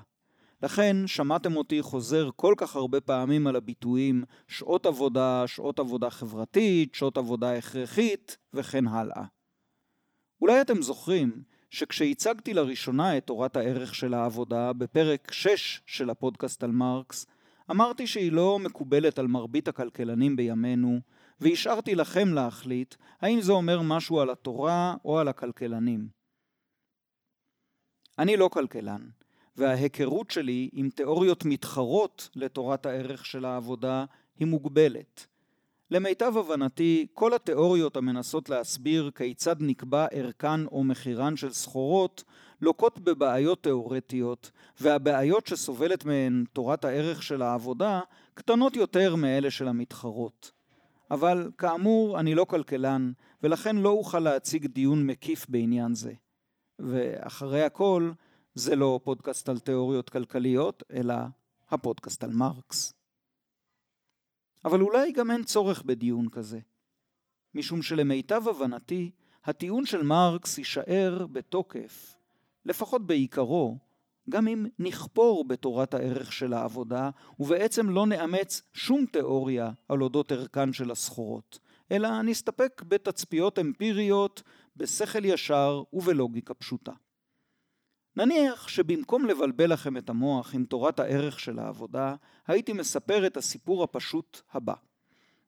לכן 0.62 0.96
שמעתם 1.06 1.56
אותי 1.56 1.82
חוזר 1.82 2.30
כל 2.36 2.54
כך 2.56 2.76
הרבה 2.76 3.00
פעמים 3.00 3.46
על 3.46 3.56
הביטויים 3.56 4.24
שעות 4.48 4.86
עבודה, 4.86 5.46
שעות 5.46 5.78
עבודה 5.78 6.10
חברתית, 6.10 6.94
שעות 6.94 7.16
עבודה 7.18 7.56
הכרחית 7.56 8.36
וכן 8.54 8.86
הלאה. 8.86 9.24
אולי 10.40 10.60
אתם 10.60 10.82
זוכרים 10.82 11.42
שכשהצגתי 11.70 12.54
לראשונה 12.54 13.16
את 13.16 13.26
תורת 13.26 13.56
הערך 13.56 13.94
של 13.94 14.14
העבודה 14.14 14.72
בפרק 14.72 15.32
6 15.32 15.82
של 15.86 16.10
הפודקאסט 16.10 16.64
על 16.64 16.70
מרקס, 16.70 17.26
אמרתי 17.70 18.06
שהיא 18.06 18.32
לא 18.32 18.58
מקובלת 18.58 19.18
על 19.18 19.26
מרבית 19.26 19.68
הכלכלנים 19.68 20.36
בימינו, 20.36 21.00
והשארתי 21.40 21.94
לכם 21.94 22.28
להחליט 22.34 22.94
האם 23.20 23.40
זה 23.40 23.52
אומר 23.52 23.82
משהו 23.82 24.20
על 24.20 24.30
התורה 24.30 24.94
או 25.04 25.18
על 25.18 25.28
הכלכלנים. 25.28 26.08
אני 28.18 28.36
לא 28.36 28.48
כלכלן, 28.52 29.08
וההיכרות 29.56 30.30
שלי 30.30 30.68
עם 30.72 30.88
תיאוריות 30.90 31.44
מתחרות 31.44 32.28
לתורת 32.36 32.86
הערך 32.86 33.26
של 33.26 33.44
העבודה 33.44 34.04
היא 34.38 34.46
מוגבלת. 34.46 35.26
למיטב 35.90 36.36
הבנתי, 36.36 37.06
כל 37.14 37.34
התיאוריות 37.34 37.96
המנסות 37.96 38.48
להסביר 38.48 39.10
כיצד 39.14 39.56
נקבע 39.60 40.06
ערכן 40.10 40.66
או 40.66 40.84
מחירן 40.84 41.36
של 41.36 41.52
סחורות 41.52 42.24
לוקות 42.60 42.98
בבעיות 42.98 43.62
תיאורטיות, 43.62 44.50
והבעיות 44.80 45.46
שסובלת 45.46 46.04
מהן 46.04 46.44
תורת 46.52 46.84
הערך 46.84 47.22
של 47.22 47.42
העבודה 47.42 48.00
קטנות 48.34 48.76
יותר 48.76 49.16
מאלה 49.16 49.50
של 49.50 49.68
המתחרות. 49.68 50.52
אבל 51.10 51.50
כאמור, 51.58 52.20
אני 52.20 52.34
לא 52.34 52.44
כלכלן, 52.44 53.12
ולכן 53.42 53.76
לא 53.76 53.88
אוכל 53.88 54.18
להציג 54.18 54.66
דיון 54.66 55.06
מקיף 55.06 55.46
בעניין 55.48 55.94
זה. 55.94 56.12
ואחרי 56.78 57.62
הכל, 57.62 58.10
זה 58.58 58.76
לא 58.76 59.00
פודקאסט 59.04 59.48
על 59.48 59.58
תיאוריות 59.58 60.10
כלכליות, 60.10 60.82
אלא 60.92 61.14
הפודקאסט 61.70 62.24
על 62.24 62.32
מרקס. 62.32 62.94
אבל 64.64 64.80
אולי 64.80 65.12
גם 65.12 65.30
אין 65.30 65.44
צורך 65.44 65.82
בדיון 65.82 66.28
כזה. 66.28 66.60
משום 67.54 67.82
שלמיטב 67.82 68.48
הבנתי, 68.48 69.10
הטיעון 69.44 69.86
של 69.86 70.02
מרקס 70.02 70.58
יישאר 70.58 71.26
בתוקף, 71.32 72.14
לפחות 72.64 73.06
בעיקרו, 73.06 73.78
גם 74.30 74.48
אם 74.48 74.66
נכפור 74.78 75.48
בתורת 75.48 75.94
הערך 75.94 76.32
של 76.32 76.52
העבודה, 76.52 77.10
ובעצם 77.40 77.90
לא 77.90 78.06
נאמץ 78.06 78.62
שום 78.72 79.06
תיאוריה 79.06 79.70
על 79.88 80.02
אודות 80.02 80.32
ערכן 80.32 80.72
של 80.72 80.90
הסחורות, 80.90 81.58
אלא 81.92 82.22
נסתפק 82.22 82.82
בתצפיות 82.88 83.58
אמפיריות, 83.58 84.42
בשכל 84.76 85.24
ישר 85.24 85.82
ובלוגיקה 85.92 86.54
פשוטה. 86.54 86.92
נניח 88.16 88.68
שבמקום 88.68 89.24
לבלבל 89.24 89.72
לכם 89.72 89.96
את 89.96 90.10
המוח 90.10 90.54
עם 90.54 90.64
תורת 90.64 91.00
הערך 91.00 91.40
של 91.40 91.58
העבודה, 91.58 92.14
הייתי 92.46 92.72
מספר 92.72 93.26
את 93.26 93.36
הסיפור 93.36 93.82
הפשוט 93.82 94.40
הבא. 94.52 94.74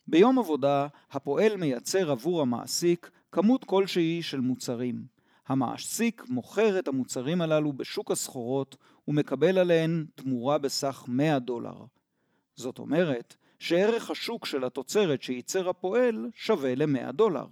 ביום 0.07 0.39
עבודה, 0.39 0.87
הפועל 1.11 1.57
מייצר 1.57 2.11
עבור 2.11 2.43
המעסיק 2.43 3.11
כמות 3.33 3.65
כלשהי 3.65 4.23
של 4.23 4.41
מוצרים. 4.41 5.03
המעסיק 5.47 6.25
מוכר 6.29 6.79
את 6.79 6.89
המוצרים 6.89 7.41
הללו 7.41 7.73
בשוק 7.73 8.11
הסחורות 8.11 8.77
ומקבל 9.09 9.59
עליהן 9.59 10.07
תמורה 10.15 10.59
בסך 10.59 11.05
100 11.09 11.39
דולר. 11.39 11.85
זאת 12.57 12.79
אומרת 12.79 13.37
שערך 13.59 14.11
השוק 14.11 14.47
של 14.47 14.65
התוצרת 14.65 15.23
שייצר 15.23 15.69
הפועל 15.69 16.31
שווה 16.35 16.75
ל-100 16.75 17.13
דולר. 17.13 17.47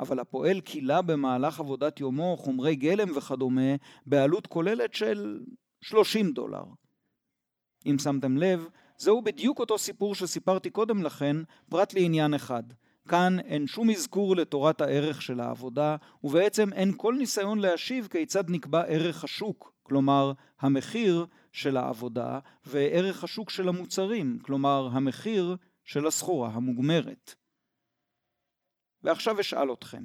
אבל 0.00 0.20
הפועל 0.20 0.60
כילה 0.60 1.02
במהלך 1.02 1.60
עבודת 1.60 2.00
יומו 2.00 2.36
חומרי 2.36 2.76
גלם 2.76 3.16
וכדומה 3.16 3.74
בעלות 4.06 4.46
כוללת 4.46 4.94
של 4.94 5.40
30 5.80 6.32
דולר. 6.32 6.64
אם 7.86 7.96
שמתם 7.98 8.36
לב, 8.36 8.68
זהו 8.98 9.22
בדיוק 9.22 9.58
אותו 9.58 9.78
סיפור 9.78 10.14
שסיפרתי 10.14 10.70
קודם 10.70 11.02
לכן, 11.02 11.36
פרט 11.70 11.94
לעניין 11.94 12.34
אחד. 12.34 12.62
כאן 13.08 13.36
אין 13.40 13.66
שום 13.66 13.90
אזכור 13.90 14.36
לתורת 14.36 14.80
הערך 14.80 15.22
של 15.22 15.40
העבודה, 15.40 15.96
ובעצם 16.24 16.72
אין 16.72 16.92
כל 16.96 17.14
ניסיון 17.18 17.58
להשיב 17.58 18.08
כיצד 18.10 18.50
נקבע 18.50 18.80
ערך 18.80 19.24
השוק, 19.24 19.72
כלומר 19.82 20.32
המחיר 20.60 21.26
של 21.52 21.76
העבודה, 21.76 22.38
וערך 22.66 23.24
השוק 23.24 23.50
של 23.50 23.68
המוצרים, 23.68 24.38
כלומר 24.42 24.88
המחיר 24.92 25.56
של 25.84 26.06
הסחורה 26.06 26.50
המוגמרת. 26.52 27.34
ועכשיו 29.04 29.40
אשאל 29.40 29.72
אתכם, 29.72 30.02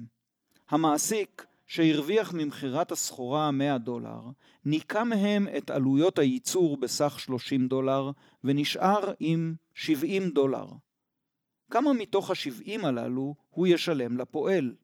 המעסיק 0.70 1.46
שהרוויח 1.66 2.34
ממכירת 2.34 2.92
הסחורה 2.92 3.52
100 3.52 3.78
דולר, 3.78 4.22
ניקה 4.66 5.04
מהם 5.04 5.48
את 5.58 5.70
עלויות 5.70 6.20
הייצור 6.20 6.78
בסך 6.78 7.20
30 7.20 7.68
דולר, 7.68 8.12
ונשאר 8.44 9.14
עם 9.20 9.56
70 9.74 10.30
דולר. 10.30 10.66
כמה 11.72 11.94
מתוך 11.94 12.32
ה-70 12.32 12.86
הללו 12.86 13.36
הוא 13.50 13.68
ישלם 13.68 14.18
לפועל? 14.18 14.76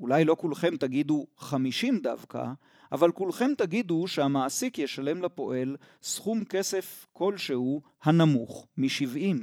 אולי 0.00 0.24
לא 0.24 0.36
כולכם 0.38 0.76
תגידו 0.76 1.26
50 1.36 2.00
דווקא, 2.00 2.44
אבל 2.92 3.12
כולכם 3.12 3.50
תגידו 3.58 4.06
שהמעסיק 4.08 4.78
ישלם 4.78 5.22
לפועל 5.22 5.76
סכום 6.02 6.44
כסף 6.44 7.06
כלשהו 7.12 7.82
הנמוך 8.02 8.66
מ-70. 8.76 9.36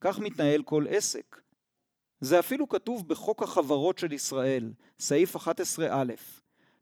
כך 0.00 0.18
מתנהל 0.18 0.62
כל 0.62 0.86
עסק. 0.88 1.40
זה 2.22 2.38
אפילו 2.38 2.68
כתוב 2.68 3.08
בחוק 3.08 3.42
החברות 3.42 3.98
של 3.98 4.12
ישראל, 4.12 4.72
סעיף 4.98 5.36
11א. 5.36 5.82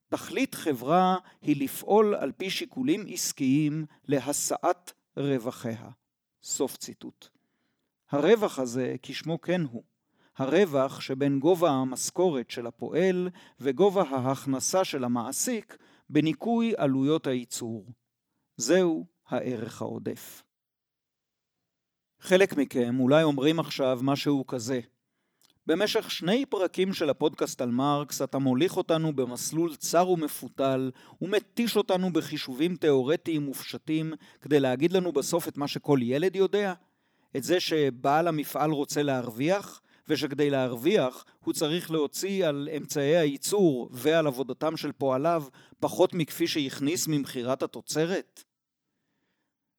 תכלית 0.09 0.55
חברה 0.55 1.17
היא 1.43 1.65
לפעול 1.65 2.15
על 2.15 2.33
פי 2.33 2.51
שיקולים 2.51 3.05
עסקיים 3.09 3.87
להשאת 4.05 4.93
רווחיה. 5.17 5.91
סוף 6.43 6.77
ציטוט. 6.77 7.29
הרווח 8.11 8.59
הזה, 8.59 8.97
כשמו 9.03 9.41
כן 9.41 9.61
הוא, 9.61 9.83
הרווח 10.37 11.01
שבין 11.01 11.39
גובה 11.39 11.71
המשכורת 11.71 12.51
של 12.51 12.67
הפועל 12.67 13.29
וגובה 13.61 14.03
ההכנסה 14.03 14.85
של 14.85 15.05
המעסיק 15.05 15.77
בניכוי 16.11 16.73
עלויות 16.77 17.27
הייצור. 17.27 17.87
זהו 18.57 19.07
הערך 19.27 19.83
העודף. 19.83 20.43
חלק 22.21 22.57
מכם 22.57 23.01
אולי 23.01 23.23
אומרים 23.23 23.61
עכשיו 23.61 23.99
משהו 24.03 24.47
כזה: 24.47 24.81
במשך 25.67 26.11
שני 26.11 26.47
פרקים 26.47 26.93
של 26.93 27.11
הפודקאסט 27.11 27.61
על 27.61 27.71
מרקס 27.71 28.23
אתה 28.23 28.39
מוליך 28.39 28.77
אותנו 28.77 29.13
במסלול 29.13 29.77
צר 29.77 30.09
ומפותל 30.09 30.91
ומתיש 31.23 31.77
אותנו 31.77 32.13
בחישובים 32.13 32.77
תאורטיים 32.77 33.43
מופשטים 33.43 34.13
כדי 34.41 34.61
להגיד 34.61 34.93
לנו 34.93 35.13
בסוף 35.13 35.49
את 35.49 35.57
מה 35.57 35.69
שכל 35.69 35.99
ילד 36.03 36.37
יודע? 36.37 36.73
את 37.37 37.43
זה 37.43 37.61
שבעל 37.61 38.29
המפעל 38.29 38.71
רוצה 38.71 39.03
להרוויח 39.03 39.81
ושכדי 40.09 40.51
להרוויח 40.51 41.25
הוא 41.45 41.55
צריך 41.55 41.91
להוציא 41.91 42.47
על 42.47 42.69
אמצעי 42.77 43.17
הייצור 43.17 43.89
ועל 43.93 44.27
עבודתם 44.27 44.77
של 44.77 44.93
פועליו 44.93 45.45
פחות 45.81 46.15
מכפי 46.15 46.47
שהכניס 46.47 47.09
ממכירת 47.09 47.63
התוצרת? 47.63 48.45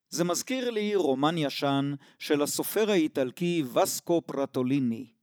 זה 0.10 0.24
מזכיר 0.24 0.70
לי 0.70 0.96
רומן 0.96 1.38
ישן 1.38 1.94
של 2.20 2.41
הסופר 2.41 2.91
האיטלקי 2.91 3.63
וסקו 3.74 4.22
פרטוליני 4.22 5.20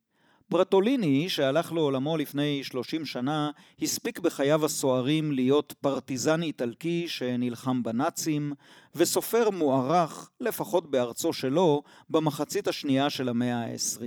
ברטוליני, 0.51 1.29
שהלך 1.29 1.73
לעולמו 1.73 2.17
לפני 2.17 2.65
30 2.65 3.05
שנה, 3.05 3.51
הספיק 3.83 4.19
בחייו 4.19 4.65
הסוערים 4.65 5.33
להיות 5.33 5.75
פרטיזן 5.81 6.43
איטלקי 6.43 7.09
שנלחם 7.09 7.83
בנאצים, 7.83 8.53
וסופר 8.95 9.51
מוערך, 9.51 10.31
לפחות 10.41 10.91
בארצו 10.91 11.33
שלו, 11.33 11.83
במחצית 12.11 12.69
השנייה 12.69 13.11
של 13.11 13.29
המאה 13.29 13.65
ה-20. 13.65 14.03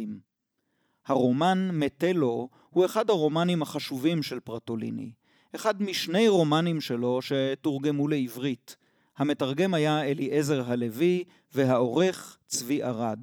הרומן 1.07 1.69
מטלו 1.73 2.49
הוא 2.69 2.85
אחד 2.85 3.09
הרומנים 3.09 3.61
החשובים 3.61 4.23
של 4.23 4.39
פרטוליני, 4.39 5.11
אחד 5.55 5.81
משני 5.81 6.27
רומנים 6.27 6.81
שלו 6.81 7.19
שתורגמו 7.21 8.07
לעברית. 8.07 8.75
המתרגם 9.17 9.73
היה 9.73 10.03
אליעזר 10.03 10.71
הלוי 10.71 11.23
והעורך 11.53 12.37
צבי 12.47 12.83
ארד. 12.83 13.19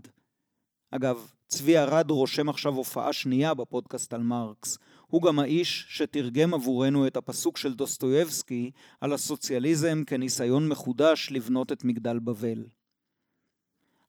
אגב, 0.90 1.30
צבי 1.48 1.78
ארד 1.78 2.10
רושם 2.10 2.48
עכשיו 2.48 2.74
הופעה 2.74 3.12
שנייה 3.12 3.54
בפודקאסט 3.54 4.14
על 4.14 4.22
מרקס. 4.22 4.78
הוא 5.06 5.22
גם 5.22 5.38
האיש 5.38 5.86
שתרגם 5.88 6.54
עבורנו 6.54 7.06
את 7.06 7.16
הפסוק 7.16 7.56
של 7.56 7.74
דוסטויבסקי 7.74 8.70
על 9.00 9.12
הסוציאליזם 9.12 10.02
כניסיון 10.06 10.68
מחודש 10.68 11.28
לבנות 11.30 11.72
את 11.72 11.84
מגדל 11.84 12.18
בבל. 12.18 12.64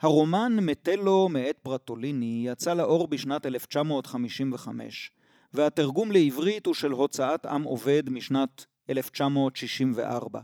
הרומן 0.01 0.57
מטלו 0.61 1.29
מאת 1.29 1.57
פרטוליני 1.57 2.43
יצא 2.45 2.73
לאור 2.73 3.07
בשנת 3.07 3.45
1955, 3.45 5.11
והתרגום 5.53 6.11
לעברית 6.11 6.65
הוא 6.65 6.73
של 6.73 6.91
הוצאת 6.91 7.45
עם 7.45 7.63
עובד 7.63 8.09
משנת 8.09 8.65
1964. 8.89 10.39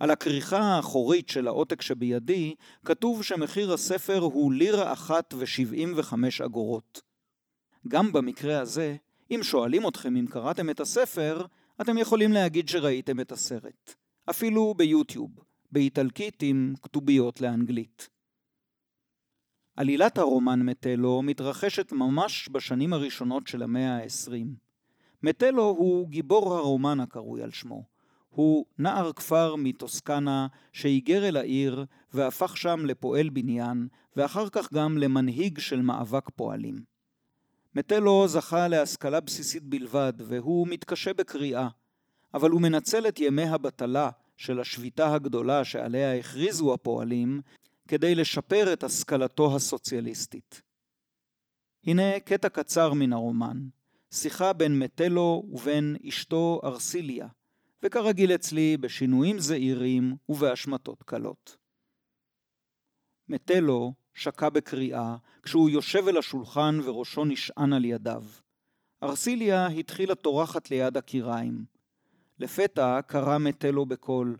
על 0.00 0.10
הכריכה 0.10 0.58
האחורית 0.58 1.28
של 1.28 1.46
העותק 1.46 1.82
שבידי 1.82 2.54
כתוב 2.84 3.22
שמחיר 3.22 3.72
הספר 3.72 4.18
הוא 4.18 4.52
לירה 4.52 4.92
אחת 4.92 5.34
ושבעים 5.38 5.92
וחמש 5.96 6.40
אגורות. 6.40 7.02
גם 7.88 8.12
במקרה 8.12 8.60
הזה, 8.60 8.96
אם 9.30 9.40
שואלים 9.42 9.88
אתכם 9.88 10.16
אם 10.16 10.26
קראתם 10.26 10.70
את 10.70 10.80
הספר, 10.80 11.46
אתם 11.80 11.98
יכולים 11.98 12.32
להגיד 12.32 12.68
שראיתם 12.68 13.20
את 13.20 13.32
הסרט. 13.32 13.94
אפילו 14.30 14.74
ביוטיוב, 14.74 15.30
באיטלקית 15.72 16.42
עם 16.42 16.74
כתוביות 16.82 17.40
לאנגלית. 17.40 18.08
עלילת 19.76 20.18
הרומן 20.18 20.62
מטלו 20.62 21.22
מתרחשת 21.22 21.92
ממש 21.92 22.48
בשנים 22.52 22.92
הראשונות 22.92 23.46
של 23.46 23.62
המאה 23.62 23.96
ה-20. 23.96 24.46
מטלו 25.22 25.64
הוא 25.64 26.08
גיבור 26.08 26.54
הרומן 26.54 27.00
הקרוי 27.00 27.42
על 27.42 27.50
שמו. 27.50 27.99
הוא 28.30 28.66
נער 28.78 29.12
כפר 29.12 29.56
מטוסקנה 29.56 30.46
שהיגר 30.72 31.28
אל 31.28 31.36
העיר 31.36 31.84
והפך 32.14 32.56
שם 32.56 32.86
לפועל 32.86 33.28
בניין 33.28 33.88
ואחר 34.16 34.48
כך 34.48 34.72
גם 34.72 34.98
למנהיג 34.98 35.58
של 35.58 35.82
מאבק 35.82 36.30
פועלים. 36.36 36.82
מטלו 37.74 38.28
זכה 38.28 38.68
להשכלה 38.68 39.20
בסיסית 39.20 39.62
בלבד 39.62 40.12
והוא 40.18 40.66
מתקשה 40.68 41.14
בקריאה, 41.14 41.68
אבל 42.34 42.50
הוא 42.50 42.60
מנצל 42.60 43.08
את 43.08 43.20
ימי 43.20 43.48
הבטלה 43.48 44.10
של 44.36 44.60
השביתה 44.60 45.14
הגדולה 45.14 45.64
שעליה 45.64 46.18
הכריזו 46.18 46.74
הפועלים 46.74 47.40
כדי 47.88 48.14
לשפר 48.14 48.72
את 48.72 48.84
השכלתו 48.84 49.56
הסוציאליסטית. 49.56 50.62
הנה 51.86 52.20
קטע 52.20 52.48
קצר 52.48 52.92
מן 52.92 53.12
הרומן, 53.12 53.58
שיחה 54.10 54.52
בין 54.52 54.78
מטלו 54.78 55.44
ובין 55.48 55.96
אשתו 56.08 56.60
ארסיליה, 56.64 57.28
וכרגיל 57.82 58.34
אצלי 58.34 58.76
בשינויים 58.76 59.38
זעירים 59.38 60.16
ובהשמטות 60.28 61.02
קלות. 61.02 61.56
מטלו 63.28 63.92
שקע 64.14 64.48
בקריאה 64.48 65.16
כשהוא 65.42 65.70
יושב 65.70 66.08
אל 66.08 66.18
השולחן 66.18 66.80
וראשו 66.84 67.24
נשען 67.24 67.72
על 67.72 67.84
ידיו. 67.84 68.24
ארסיליה 69.02 69.66
התחילה 69.66 70.14
טורחת 70.14 70.70
ליד 70.70 70.96
הקיריים. 70.96 71.64
לפתע 72.38 73.00
קרא 73.06 73.38
מטלו 73.38 73.86
בקול, 73.86 74.36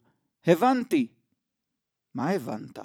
הבנתי. 0.46 1.08
מה 2.14 2.30
הבנת? 2.30 2.78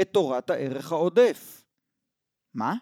את 0.00 0.08
תורת 0.12 0.50
הערך 0.50 0.92
העודף. 0.92 1.64
מה? 2.54 2.74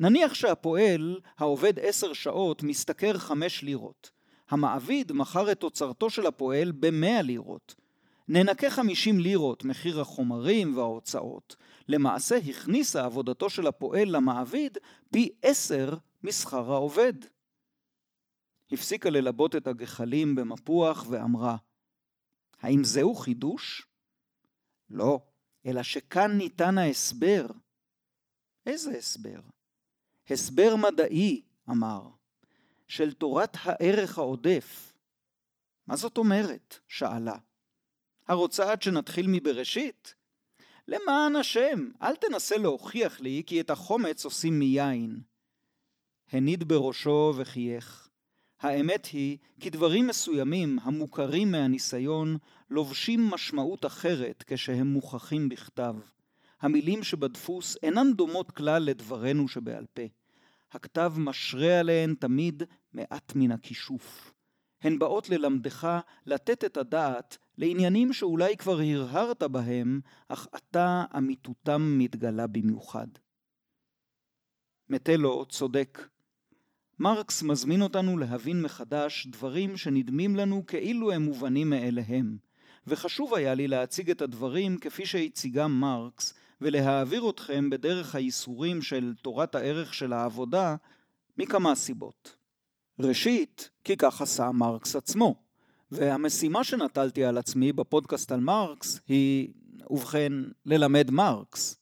נניח 0.00 0.34
שהפועל, 0.34 1.20
העובד 1.36 1.78
עשר 1.78 2.12
שעות, 2.12 2.62
משתכר 2.62 3.18
חמש 3.18 3.62
לירות. 3.62 4.17
המעביד 4.50 5.12
מכר 5.12 5.52
את 5.52 5.60
תוצרתו 5.60 6.10
של 6.10 6.26
הפועל 6.26 6.72
במאה 6.72 7.22
לירות. 7.22 7.74
ננקה 8.28 8.70
חמישים 8.70 9.20
לירות 9.20 9.64
מחיר 9.64 10.00
החומרים 10.00 10.76
וההוצאות. 10.76 11.56
למעשה 11.88 12.36
הכניסה 12.36 13.04
עבודתו 13.04 13.50
של 13.50 13.66
הפועל 13.66 14.16
למעביד 14.16 14.78
פי 15.10 15.30
עשר 15.42 15.96
משכר 16.22 16.72
העובד. 16.72 17.12
הפסיקה 18.72 19.10
ללבות 19.10 19.56
את 19.56 19.66
הגחלים 19.66 20.34
במפוח 20.34 21.06
ואמרה, 21.10 21.56
האם 22.60 22.84
זהו 22.84 23.14
חידוש? 23.14 23.86
לא, 24.90 25.20
אלא 25.66 25.82
שכאן 25.82 26.30
ניתן 26.38 26.78
ההסבר. 26.78 27.46
איזה 28.66 28.90
הסבר? 28.98 29.40
הסבר 30.30 30.76
מדעי, 30.76 31.42
אמר, 31.70 32.08
של 32.88 33.12
תורת 33.12 33.56
הערך 33.62 34.18
העודף. 34.18 34.92
מה 35.86 35.96
זאת 35.96 36.18
אומרת? 36.18 36.78
שאלה. 36.88 37.36
הרוצה 38.28 38.72
עד 38.72 38.82
שנתחיל 38.82 39.26
מבראשית? 39.28 40.14
למען 40.88 41.36
השם, 41.36 41.90
אל 42.02 42.16
תנסה 42.16 42.56
להוכיח 42.56 43.20
לי 43.20 43.42
כי 43.46 43.60
את 43.60 43.70
החומץ 43.70 44.24
עושים 44.24 44.58
מיין. 44.58 45.20
הניד 46.32 46.64
בראשו 46.64 47.32
וחייך. 47.36 48.08
האמת 48.60 49.06
היא 49.06 49.38
כי 49.60 49.70
דברים 49.70 50.06
מסוימים 50.06 50.78
המוכרים 50.82 51.50
מהניסיון 51.50 52.36
לובשים 52.70 53.30
משמעות 53.30 53.86
אחרת 53.86 54.44
כשהם 54.46 54.86
מוכחים 54.86 55.48
בכתב. 55.48 55.94
המילים 56.60 57.04
שבדפוס 57.04 57.76
אינן 57.82 58.12
דומות 58.12 58.50
כלל 58.50 58.82
לדברינו 58.82 59.48
שבעל 59.48 59.86
פה. 59.94 60.02
הכתב 60.72 61.12
משרה 61.16 61.80
עליהן 61.80 62.14
תמיד 62.14 62.62
מעט 62.98 63.32
מן 63.34 63.52
הכישוף. 63.52 64.32
הן 64.82 64.98
באות 64.98 65.28
ללמדך 65.28 65.98
לתת 66.26 66.64
את 66.64 66.76
הדעת 66.76 67.38
לעניינים 67.58 68.12
שאולי 68.12 68.56
כבר 68.56 68.80
הרהרת 68.80 69.42
בהם, 69.42 70.00
אך 70.28 70.46
עתה 70.52 71.04
אמיתותם 71.16 71.98
מתגלה 71.98 72.46
במיוחד. 72.46 73.06
מטלו 74.88 75.46
צודק. 75.46 76.08
מרקס 76.98 77.42
מזמין 77.42 77.82
אותנו 77.82 78.18
להבין 78.18 78.62
מחדש 78.62 79.26
דברים 79.26 79.76
שנדמים 79.76 80.36
לנו 80.36 80.66
כאילו 80.66 81.12
הם 81.12 81.22
מובנים 81.22 81.70
מאליהם, 81.70 82.38
וחשוב 82.86 83.34
היה 83.34 83.54
לי 83.54 83.68
להציג 83.68 84.10
את 84.10 84.22
הדברים 84.22 84.78
כפי 84.78 85.06
שהציגם 85.06 85.80
מרקס, 85.80 86.34
ולהעביר 86.60 87.30
אתכם 87.30 87.70
בדרך 87.70 88.14
הייסורים 88.14 88.82
של 88.82 89.14
תורת 89.22 89.54
הערך 89.54 89.94
של 89.94 90.12
העבודה 90.12 90.76
מכמה 91.38 91.74
סיבות. 91.74 92.37
ראשית, 93.00 93.70
כי 93.84 93.96
כך 93.96 94.22
עשה 94.22 94.50
מרקס 94.52 94.96
עצמו, 94.96 95.34
והמשימה 95.90 96.64
שנטלתי 96.64 97.24
על 97.24 97.38
עצמי 97.38 97.72
בפודקאסט 97.72 98.32
על 98.32 98.40
מרקס 98.40 99.00
היא, 99.08 99.48
ובכן, 99.90 100.32
ללמד 100.66 101.10
מרקס. 101.10 101.76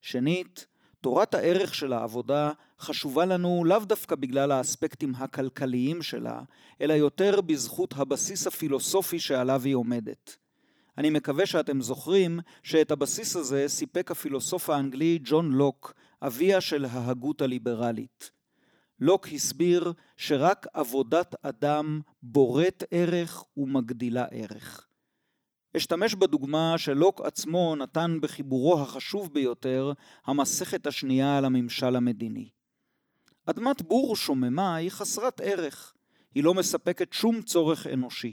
שנית, 0.00 0.66
תורת 1.00 1.34
הערך 1.34 1.74
של 1.74 1.92
העבודה 1.92 2.52
חשובה 2.80 3.24
לנו 3.24 3.64
לאו 3.64 3.78
דווקא 3.78 4.16
בגלל 4.16 4.52
האספקטים 4.52 5.14
הכלכליים 5.14 6.02
שלה, 6.02 6.40
אלא 6.80 6.92
יותר 6.92 7.40
בזכות 7.40 7.94
הבסיס 7.96 8.46
הפילוסופי 8.46 9.18
שעליו 9.18 9.62
היא 9.64 9.74
עומדת. 9.74 10.36
אני 10.98 11.10
מקווה 11.10 11.46
שאתם 11.46 11.80
זוכרים 11.80 12.40
שאת 12.62 12.90
הבסיס 12.90 13.36
הזה 13.36 13.64
סיפק 13.68 14.10
הפילוסוף 14.10 14.70
האנגלי 14.70 15.18
ג'ון 15.24 15.52
לוק, 15.52 15.94
אביה 16.22 16.60
של 16.60 16.84
ההגות 16.84 17.42
הליברלית. 17.42 18.37
לוק 19.00 19.28
הסביר 19.32 19.92
שרק 20.16 20.66
עבודת 20.74 21.34
אדם 21.42 22.00
בורט 22.22 22.84
ערך 22.90 23.44
ומגדילה 23.56 24.24
ערך. 24.30 24.88
אשתמש 25.76 26.14
בדוגמה 26.14 26.74
שלוק 26.78 27.20
עצמו 27.20 27.76
נתן 27.76 28.18
בחיבורו 28.22 28.80
החשוב 28.80 29.34
ביותר, 29.34 29.92
המסכת 30.26 30.86
השנייה 30.86 31.38
על 31.38 31.44
הממשל 31.44 31.96
המדיני. 31.96 32.48
אדמת 33.46 33.82
בור 33.82 34.16
שוממה 34.16 34.74
היא 34.74 34.90
חסרת 34.90 35.40
ערך, 35.40 35.94
היא 36.34 36.44
לא 36.44 36.54
מספקת 36.54 37.12
שום 37.12 37.42
צורך 37.42 37.86
אנושי. 37.86 38.32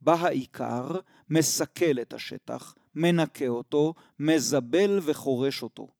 בא 0.00 0.14
העיקר, 0.14 0.90
מסכל 1.30 2.00
את 2.02 2.12
השטח, 2.12 2.74
מנקה 2.94 3.48
אותו, 3.48 3.94
מזבל 4.18 4.98
וחורש 5.02 5.62
אותו. 5.62 5.95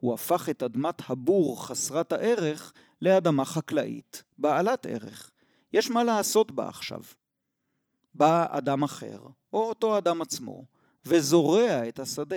הוא 0.00 0.14
הפך 0.14 0.48
את 0.48 0.62
אדמת 0.62 1.10
הבור 1.10 1.66
חסרת 1.66 2.12
הערך 2.12 2.72
לאדמה 3.02 3.44
חקלאית, 3.44 4.22
בעלת 4.38 4.86
ערך. 4.86 5.30
יש 5.72 5.90
מה 5.90 6.04
לעשות 6.04 6.52
בה 6.52 6.68
עכשיו. 6.68 7.02
בא 8.14 8.46
אדם 8.50 8.82
אחר, 8.82 9.18
או 9.52 9.68
אותו 9.68 9.98
אדם 9.98 10.22
עצמו, 10.22 10.64
וזורע 11.04 11.88
את 11.88 11.98
השדה. 11.98 12.36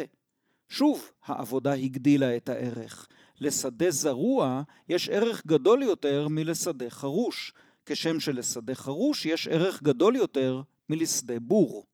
שוב, 0.69 1.12
העבודה 1.26 1.74
הגדילה 1.74 2.38
את 2.38 2.50
הערך. 2.50 3.08
לשדה 3.39 3.91
זרוע 3.91 4.62
יש 4.89 5.10
ערך 5.10 5.45
גדול 5.45 5.84
יותר 5.84 6.28
מלשדה 6.28 6.89
חרוש, 6.89 7.54
כשם 7.86 8.19
שלשדה 8.19 8.76
חרוש 8.76 9.26
יש 9.26 9.47
ערך 9.47 9.84
גדול 9.84 10.15
יותר 10.15 10.62
מלשדה 10.89 11.39
בור. 11.39 11.86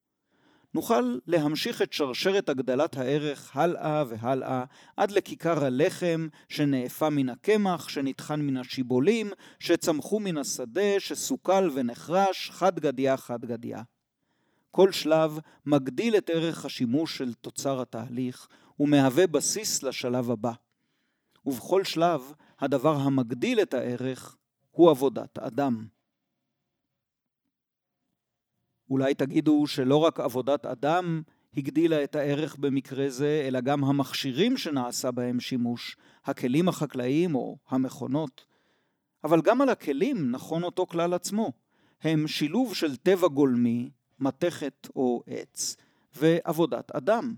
נוכל 0.74 1.18
להמשיך 1.28 1.82
את 1.82 1.94
שרשרת 1.94 2.50
הגדלת 2.50 2.98
הערך 2.98 3.58
הלאה 3.58 4.04
והלאה 4.08 4.64
עד 4.98 5.12
לכיכר 5.12 5.66
הלחם 5.66 6.28
שנאפה 6.50 7.10
מן 7.10 7.30
הקמח, 7.30 7.90
שנטחן 7.90 8.42
מן 8.42 8.58
השיבולים, 8.58 9.30
שצמחו 9.60 10.20
מן 10.20 10.38
השדה, 10.38 11.00
שסוכל 11.00 11.70
ונחרש, 11.74 12.50
חד 12.52 12.80
גדיה 12.80 13.18
חד 13.18 13.46
גדיה. 13.46 13.82
כל 14.72 14.92
שלב 14.92 15.40
מגדיל 15.66 16.18
את 16.18 16.30
ערך 16.30 16.66
השימוש 16.66 17.18
של 17.18 17.34
תוצר 17.34 17.82
התהליך 17.82 18.48
ומהווה 18.80 19.28
בסיס 19.28 19.84
לשלב 19.84 20.32
הבא. 20.32 20.52
ובכל 21.46 21.84
שלב 21.84 22.34
הדבר 22.60 22.96
המגדיל 22.96 23.62
את 23.62 23.74
הערך 23.74 24.36
הוא 24.72 24.90
עבודת 24.90 25.40
אדם. 25.40 25.88
אולי 28.90 29.14
תגידו 29.14 29.68
שלא 29.68 29.98
רק 29.98 30.20
עבודת 30.20 30.66
אדם 30.66 31.22
הגדילה 31.58 32.04
את 32.04 32.16
הערך 32.16 32.56
במקרה 32.56 33.10
זה, 33.10 33.44
אלא 33.48 33.62
גם 33.62 33.84
המכשירים 33.84 34.58
שנעשה 34.58 35.12
בהם 35.12 35.40
שימוש, 35.40 35.98
הכלים 36.26 36.70
החקלאיים 36.70 37.36
או 37.36 37.58
המכונות. 37.70 38.46
אבל 39.24 39.42
גם 39.42 39.62
על 39.62 39.70
הכלים 39.70 40.32
נכון 40.32 40.64
אותו 40.64 40.86
כלל 40.86 41.14
עצמו. 41.14 41.52
הם 42.02 42.28
שילוב 42.28 42.76
של 42.76 42.96
טבע 42.96 43.28
גולמי, 43.28 43.90
מתכת 44.20 44.88
או 44.96 45.24
עץ, 45.28 45.76
ועבודת 46.16 46.92
אדם. 46.92 47.36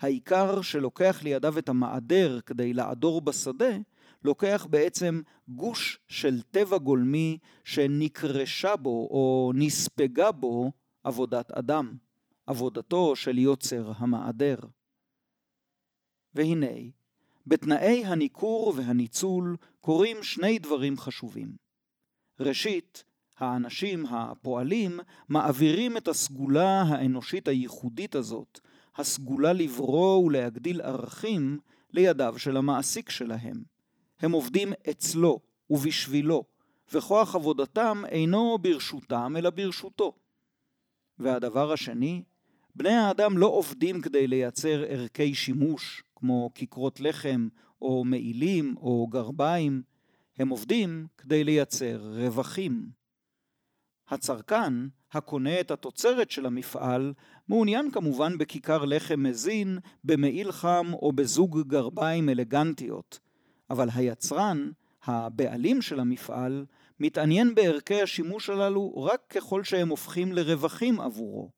העיקר 0.00 0.62
שלוקח 0.62 1.20
לידיו 1.22 1.58
את 1.58 1.68
המעדר 1.68 2.40
כדי 2.46 2.72
לעדור 2.72 3.20
בשדה, 3.20 3.76
לוקח 4.24 4.66
בעצם 4.70 5.20
גוש 5.48 5.98
של 6.08 6.42
טבע 6.42 6.78
גולמי 6.78 7.38
שנקרשה 7.64 8.76
בו 8.76 9.08
או 9.10 9.52
נספגה 9.54 10.32
בו 10.32 10.72
עבודת 11.04 11.50
אדם, 11.50 11.96
עבודתו 12.46 13.16
של 13.16 13.38
יוצר 13.38 13.92
המעדר. 13.96 14.56
והנה, 16.34 16.76
בתנאי 17.46 18.04
הניכור 18.04 18.72
והניצול 18.76 19.56
קורים 19.80 20.22
שני 20.22 20.58
דברים 20.58 20.98
חשובים. 20.98 21.56
ראשית, 22.40 23.04
האנשים 23.38 24.06
הפועלים 24.06 25.00
מעבירים 25.28 25.96
את 25.96 26.08
הסגולה 26.08 26.82
האנושית 26.82 27.48
הייחודית 27.48 28.14
הזאת, 28.14 28.60
הסגולה 28.96 29.52
לברוא 29.52 30.24
ולהגדיל 30.24 30.80
ערכים, 30.80 31.58
לידיו 31.90 32.34
של 32.38 32.56
המעסיק 32.56 33.10
שלהם. 33.10 33.62
הם 34.20 34.32
עובדים 34.32 34.72
אצלו 34.90 35.40
ובשבילו, 35.70 36.44
וכוח 36.92 37.34
עבודתם 37.34 38.02
אינו 38.08 38.58
ברשותם 38.58 39.34
אלא 39.38 39.50
ברשותו. 39.50 40.23
והדבר 41.18 41.72
השני, 41.72 42.22
בני 42.74 42.92
האדם 42.92 43.38
לא 43.38 43.46
עובדים 43.46 44.00
כדי 44.00 44.26
לייצר 44.26 44.84
ערכי 44.88 45.34
שימוש, 45.34 46.02
כמו 46.16 46.50
כיכרות 46.54 47.00
לחם, 47.00 47.48
או 47.82 48.04
מעילים, 48.04 48.74
או 48.76 49.06
גרביים, 49.06 49.82
הם 50.38 50.48
עובדים 50.48 51.06
כדי 51.18 51.44
לייצר 51.44 52.00
רווחים. 52.02 52.88
הצרכן, 54.08 54.72
הקונה 55.12 55.60
את 55.60 55.70
התוצרת 55.70 56.30
של 56.30 56.46
המפעל, 56.46 57.12
מעוניין 57.48 57.90
כמובן 57.90 58.38
בכיכר 58.38 58.84
לחם 58.84 59.22
מזין, 59.22 59.78
במעיל 60.04 60.52
חם 60.52 60.86
או 60.92 61.12
בזוג 61.12 61.60
גרביים 61.60 62.28
אלגנטיות, 62.28 63.20
אבל 63.70 63.88
היצרן, 63.94 64.70
הבעלים 65.06 65.82
של 65.82 66.00
המפעל, 66.00 66.64
מתעניין 67.00 67.54
בערכי 67.54 68.02
השימוש 68.02 68.50
הללו 68.50 69.04
רק 69.04 69.20
ככל 69.28 69.64
שהם 69.64 69.88
הופכים 69.88 70.32
לרווחים 70.32 71.00
עבורו. 71.00 71.50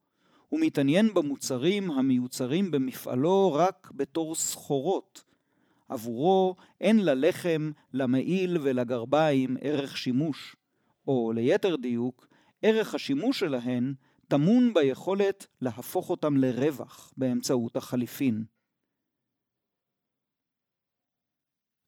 הוא 0.49 0.61
מתעניין 0.61 1.15
במוצרים 1.15 1.91
המיוצרים 1.91 2.71
במפעלו 2.71 3.53
רק 3.53 3.91
בתור 3.95 4.35
סחורות. 4.35 5.25
עבורו 5.89 6.57
אין 6.81 7.05
ללחם, 7.05 7.71
למעיל 7.93 8.59
ולגרביים 8.63 9.57
ערך 9.61 9.97
שימוש, 9.97 10.57
או 11.09 11.33
ליתר 11.35 11.77
דיוק, 11.77 12.27
ערך 12.63 12.95
השימוש 12.95 13.41
שלהן 13.41 13.95
טמון 14.29 14.75
ביכולת 14.75 15.47
להפוך 15.61 16.11
אותם 16.11 16.37
לרווח 16.37 17.13
באמצעות 17.17 17.77
החליפין. 17.77 18.45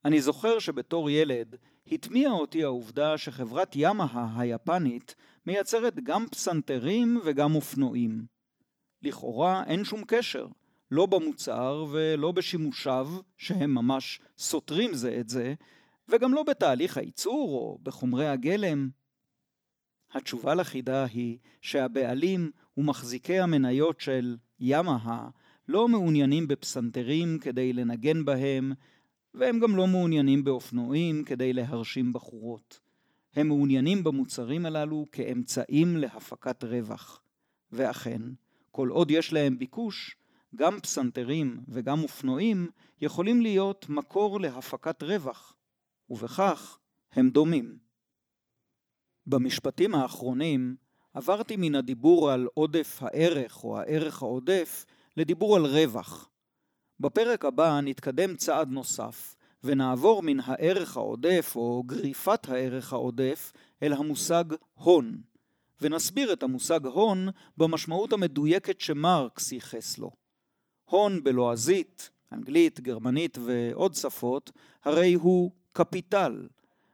אני 0.05 0.21
זוכר 0.21 0.59
שבתור 0.59 1.09
ילד 1.09 1.55
התמיעה 1.87 2.31
אותי 2.31 2.63
העובדה 2.63 3.17
שחברת 3.17 3.71
ימאה 3.75 4.27
היפנית 4.37 5.15
מייצרת 5.45 5.99
גם 6.03 6.25
פסנתרים 6.31 7.21
וגם 7.25 7.55
אופנועים. 7.55 8.25
לכאורה 9.01 9.63
אין 9.67 9.83
שום 9.83 10.03
קשר, 10.07 10.47
לא 10.91 11.05
במוצר 11.05 11.85
ולא 11.91 12.31
בשימושיו, 12.31 13.09
שהם 13.37 13.75
ממש 13.75 14.19
סותרים 14.37 14.93
זה 14.93 15.17
את 15.19 15.29
זה, 15.29 15.53
וגם 16.09 16.33
לא 16.33 16.43
בתהליך 16.43 16.97
הייצור 16.97 17.49
או 17.49 17.79
בחומרי 17.83 18.27
הגלם. 18.27 18.89
התשובה 20.11 20.55
לחידה 20.55 21.05
היא 21.05 21.37
שהבעלים 21.61 22.51
ומחזיקי 22.77 23.39
המניות 23.39 23.99
של 23.99 24.37
ימאה 24.59 25.29
לא 25.67 25.87
מעוניינים 25.87 26.47
בפסנתרים 26.47 27.39
כדי 27.41 27.73
לנגן 27.73 28.25
בהם, 28.25 28.73
והם 29.33 29.59
גם 29.59 29.75
לא 29.75 29.87
מעוניינים 29.87 30.43
באופנועים 30.43 31.23
כדי 31.23 31.53
להרשים 31.53 32.13
בחורות. 32.13 32.79
הם 33.35 33.47
מעוניינים 33.47 34.03
במוצרים 34.03 34.65
הללו 34.65 35.05
כאמצעים 35.11 35.97
להפקת 35.97 36.63
רווח. 36.63 37.21
ואכן, 37.71 38.21
כל 38.71 38.89
עוד 38.89 39.11
יש 39.11 39.33
להם 39.33 39.59
ביקוש, 39.59 40.15
גם 40.55 40.79
פסנתרים 40.79 41.63
וגם 41.67 42.03
אופנועים 42.03 42.67
יכולים 43.01 43.41
להיות 43.41 43.89
מקור 43.89 44.39
להפקת 44.39 45.03
רווח, 45.03 45.55
ובכך 46.09 46.79
הם 47.11 47.29
דומים. 47.29 47.77
במשפטים 49.27 49.95
האחרונים 49.95 50.75
עברתי 51.13 51.55
מן 51.57 51.75
הדיבור 51.75 52.31
על 52.31 52.47
עודף 52.53 52.97
הערך 53.01 53.63
או 53.63 53.77
הערך 53.79 54.21
העודף 54.21 54.85
לדיבור 55.17 55.55
על 55.55 55.65
רווח. 55.65 56.28
בפרק 56.99 57.45
הבא 57.45 57.79
נתקדם 57.81 58.35
צעד 58.35 58.69
נוסף 58.69 59.35
ונעבור 59.63 60.23
מן 60.23 60.39
הערך 60.39 60.97
העודף 60.97 61.53
או 61.55 61.83
גריפת 61.85 62.49
הערך 62.49 62.93
העודף 62.93 63.53
אל 63.83 63.93
המושג 63.93 64.43
הון, 64.73 65.21
ונסביר 65.81 66.33
את 66.33 66.43
המושג 66.43 66.85
הון 66.85 67.27
במשמעות 67.57 68.13
המדויקת 68.13 68.81
שמרקס 68.81 69.51
ייחס 69.51 69.97
לו. 69.97 70.11
הון 70.85 71.23
בלועזית, 71.23 72.09
אנגלית, 72.31 72.79
גרמנית 72.79 73.37
ועוד 73.41 73.93
שפות, 73.93 74.51
הרי 74.83 75.13
הוא 75.13 75.51
קפיטל, 75.73 76.47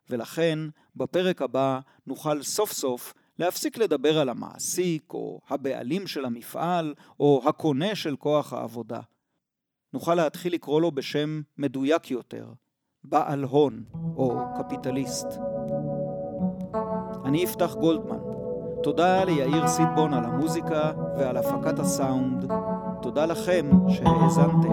ולכן 0.09 0.59
בפרק 0.95 1.41
הבא 1.41 1.79
נוכל 2.07 2.43
סוף 2.43 2.71
סוף 2.71 3.13
להפסיק 3.39 3.77
לדבר 3.77 4.19
על 4.19 4.29
המעסיק 4.29 5.13
או 5.13 5.41
הבעלים 5.49 6.07
של 6.07 6.25
המפעל 6.25 6.93
או 7.19 7.41
הקונה 7.45 7.95
של 7.95 8.15
כוח 8.15 8.53
העבודה. 8.53 8.99
נוכל 9.95 10.15
להתחיל 10.15 10.53
לקרוא 10.53 10.81
לו 10.81 10.91
בשם 10.91 11.41
מדויק 11.57 12.11
יותר, 12.11 12.47
בעל 13.03 13.43
הון 13.43 13.83
או 14.15 14.37
קפיטליסט. 14.57 15.27
אני 17.25 17.45
אפתח 17.45 17.75
גולדמן. 17.79 18.17
תודה 18.83 19.23
ליאיר 19.23 19.67
סיטבון 19.67 20.13
על 20.13 20.25
המוזיקה 20.25 20.91
ועל 21.17 21.37
הפקת 21.37 21.79
הסאונד. 21.79 22.51
תודה 23.01 23.25
לכם 23.25 23.69
שהאזנתם. 23.89 24.71